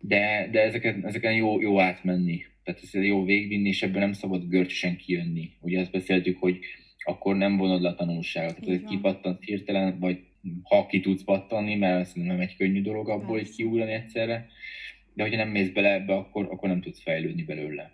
[0.00, 4.48] de, de ezeken, ezeken jó, jó átmenni tehát ez jó végvinni, és ebből nem szabad
[4.48, 5.50] görcsösen kijönni.
[5.60, 6.58] Ugye azt beszéltük, hogy
[6.98, 8.60] akkor nem vonod le a tanulságot.
[8.60, 10.18] Tehát, hogy kipattant hirtelen, vagy
[10.62, 14.46] ha ki tudsz pattanni, mert ez nem egy könnyű dolog abból, hogy kiugrani egyszerre,
[15.14, 17.92] de hogyha nem mész bele ebbe, akkor, akkor nem tudsz fejlődni belőle.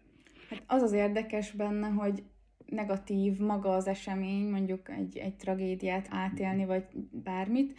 [0.51, 2.23] Hát az az érdekes benne, hogy
[2.67, 6.85] negatív maga az esemény, mondjuk egy, egy tragédiát átélni, vagy
[7.25, 7.79] bármit,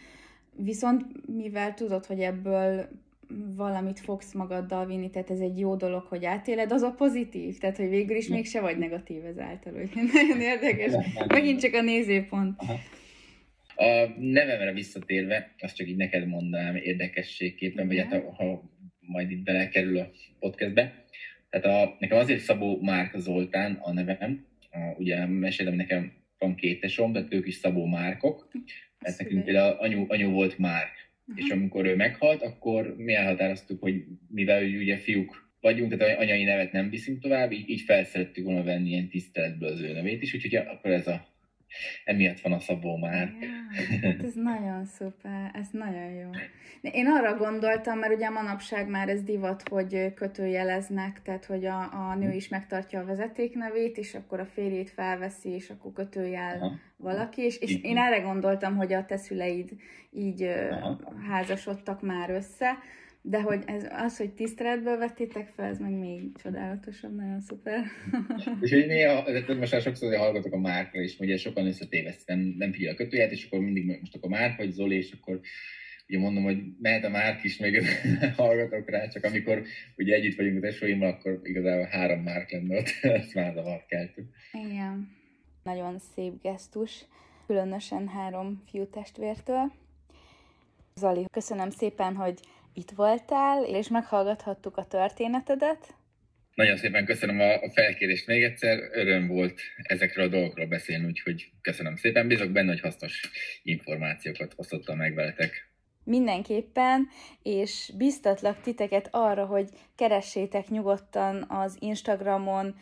[0.56, 2.88] viszont mivel tudod, hogy ebből
[3.56, 7.76] valamit fogsz magaddal vinni, tehát ez egy jó dolog, hogy átéled, az a pozitív, tehát
[7.76, 10.92] hogy végül is mégse vagy negatív ezáltal, hogy nagyon érdekes.
[11.26, 12.60] Megint csak a nézőpont.
[13.76, 18.62] A nevemre visszatérve, azt csak így neked mondanám érdekességképpen, vagy hát ha,
[19.00, 21.04] majd itt belekerül a podcastbe.
[21.50, 26.80] Tehát a, nekem azért Szabó Márk Zoltán a nevem, a, ugye mesélem nekem van két
[26.80, 28.48] tesom, de ők is Szabó Márkok,
[28.98, 30.90] mert nekünk például anyu, anyu volt Márk,
[31.28, 31.44] Uh-huh.
[31.44, 36.72] És amikor ő meghalt, akkor mi elhatároztuk, hogy mivel ugye fiúk vagyunk, tehát anyai nevet
[36.72, 40.54] nem viszünk tovább, így, így felszerettük volna venni ilyen tiszteletből az ő nevét is, úgyhogy
[40.54, 41.26] akkor ez a
[42.04, 43.32] emiatt van a Szabó már.
[43.40, 43.48] Ja,
[44.02, 46.30] hát ez nagyon szuper, ez nagyon jó.
[46.80, 52.14] Én arra gondoltam, mert ugye manapság már ez divat, hogy kötőjeleznek, tehát hogy a, a
[52.14, 56.74] nő is megtartja a vezetéknevét, és akkor a férjét felveszi, és akkor kötőjel Aha.
[56.96, 59.70] valaki, és, és én erre gondoltam, hogy a te szüleid
[60.10, 60.98] így Aha.
[61.28, 62.78] házasodtak már össze,
[63.22, 67.84] de hogy ez, az, hogy tiszteletből vettétek fel, ez meg még csodálatosabb, nagyon szuper.
[68.60, 69.24] és hogy néha,
[69.58, 73.30] most már sokszor hallgatok a Márkra is, ugye sokan összetéveszt, nem, nem figyel a kötőjét,
[73.30, 75.40] és akkor mindig most akkor Márk vagy Zoli, és akkor
[76.08, 77.82] ugye mondom, hogy mehet a Márk is, még
[78.36, 79.62] hallgatok rá, csak amikor
[79.96, 84.28] ugye együtt vagyunk az esőimmal, akkor igazából három Márk lenne ott, ezt már zavart keltünk.
[84.52, 85.16] Igen.
[85.62, 87.04] Nagyon szép gesztus.
[87.46, 89.72] különösen három fiú testvértől.
[90.94, 92.40] Zali, köszönöm szépen, hogy
[92.72, 95.94] itt voltál, és meghallgathattuk a történetedet.
[96.54, 101.96] Nagyon szépen köszönöm a felkérést még egyszer, öröm volt ezekről a dolgokról beszélni, úgyhogy köszönöm
[101.96, 103.30] szépen, bízok benne, hogy hasznos
[103.62, 105.70] információkat osztottam meg veletek.
[106.04, 107.08] Mindenképpen,
[107.42, 112.76] és biztatlak titeket arra, hogy keressétek nyugodtan az Instagramon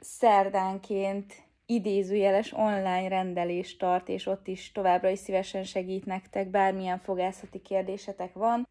[0.00, 1.34] szerdánként
[1.66, 8.32] idézőjeles online rendelést tart, és ott is továbbra is szívesen segít nektek, bármilyen fogászati kérdésetek
[8.32, 8.68] van.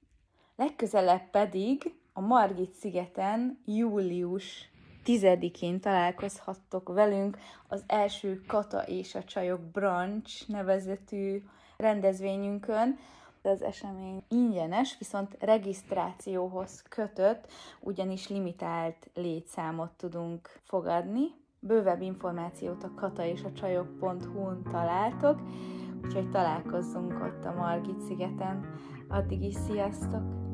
[0.58, 4.72] Legközelebb pedig a Margit szigeten július
[5.06, 7.38] 10-én találkozhattok velünk
[7.68, 11.44] az első Kata és a Csajok Brunch nevezetű
[11.78, 12.98] rendezvényünkön.
[13.42, 21.26] Az esemény ingyenes, viszont regisztrációhoz kötött, ugyanis limitált létszámot tudunk fogadni.
[21.60, 25.42] Bővebb információt a kata és a csajok.hu-n találtok,
[26.04, 28.66] úgyhogy találkozzunk ott a Margit szigeten.
[29.08, 30.47] Addig is sziasztok!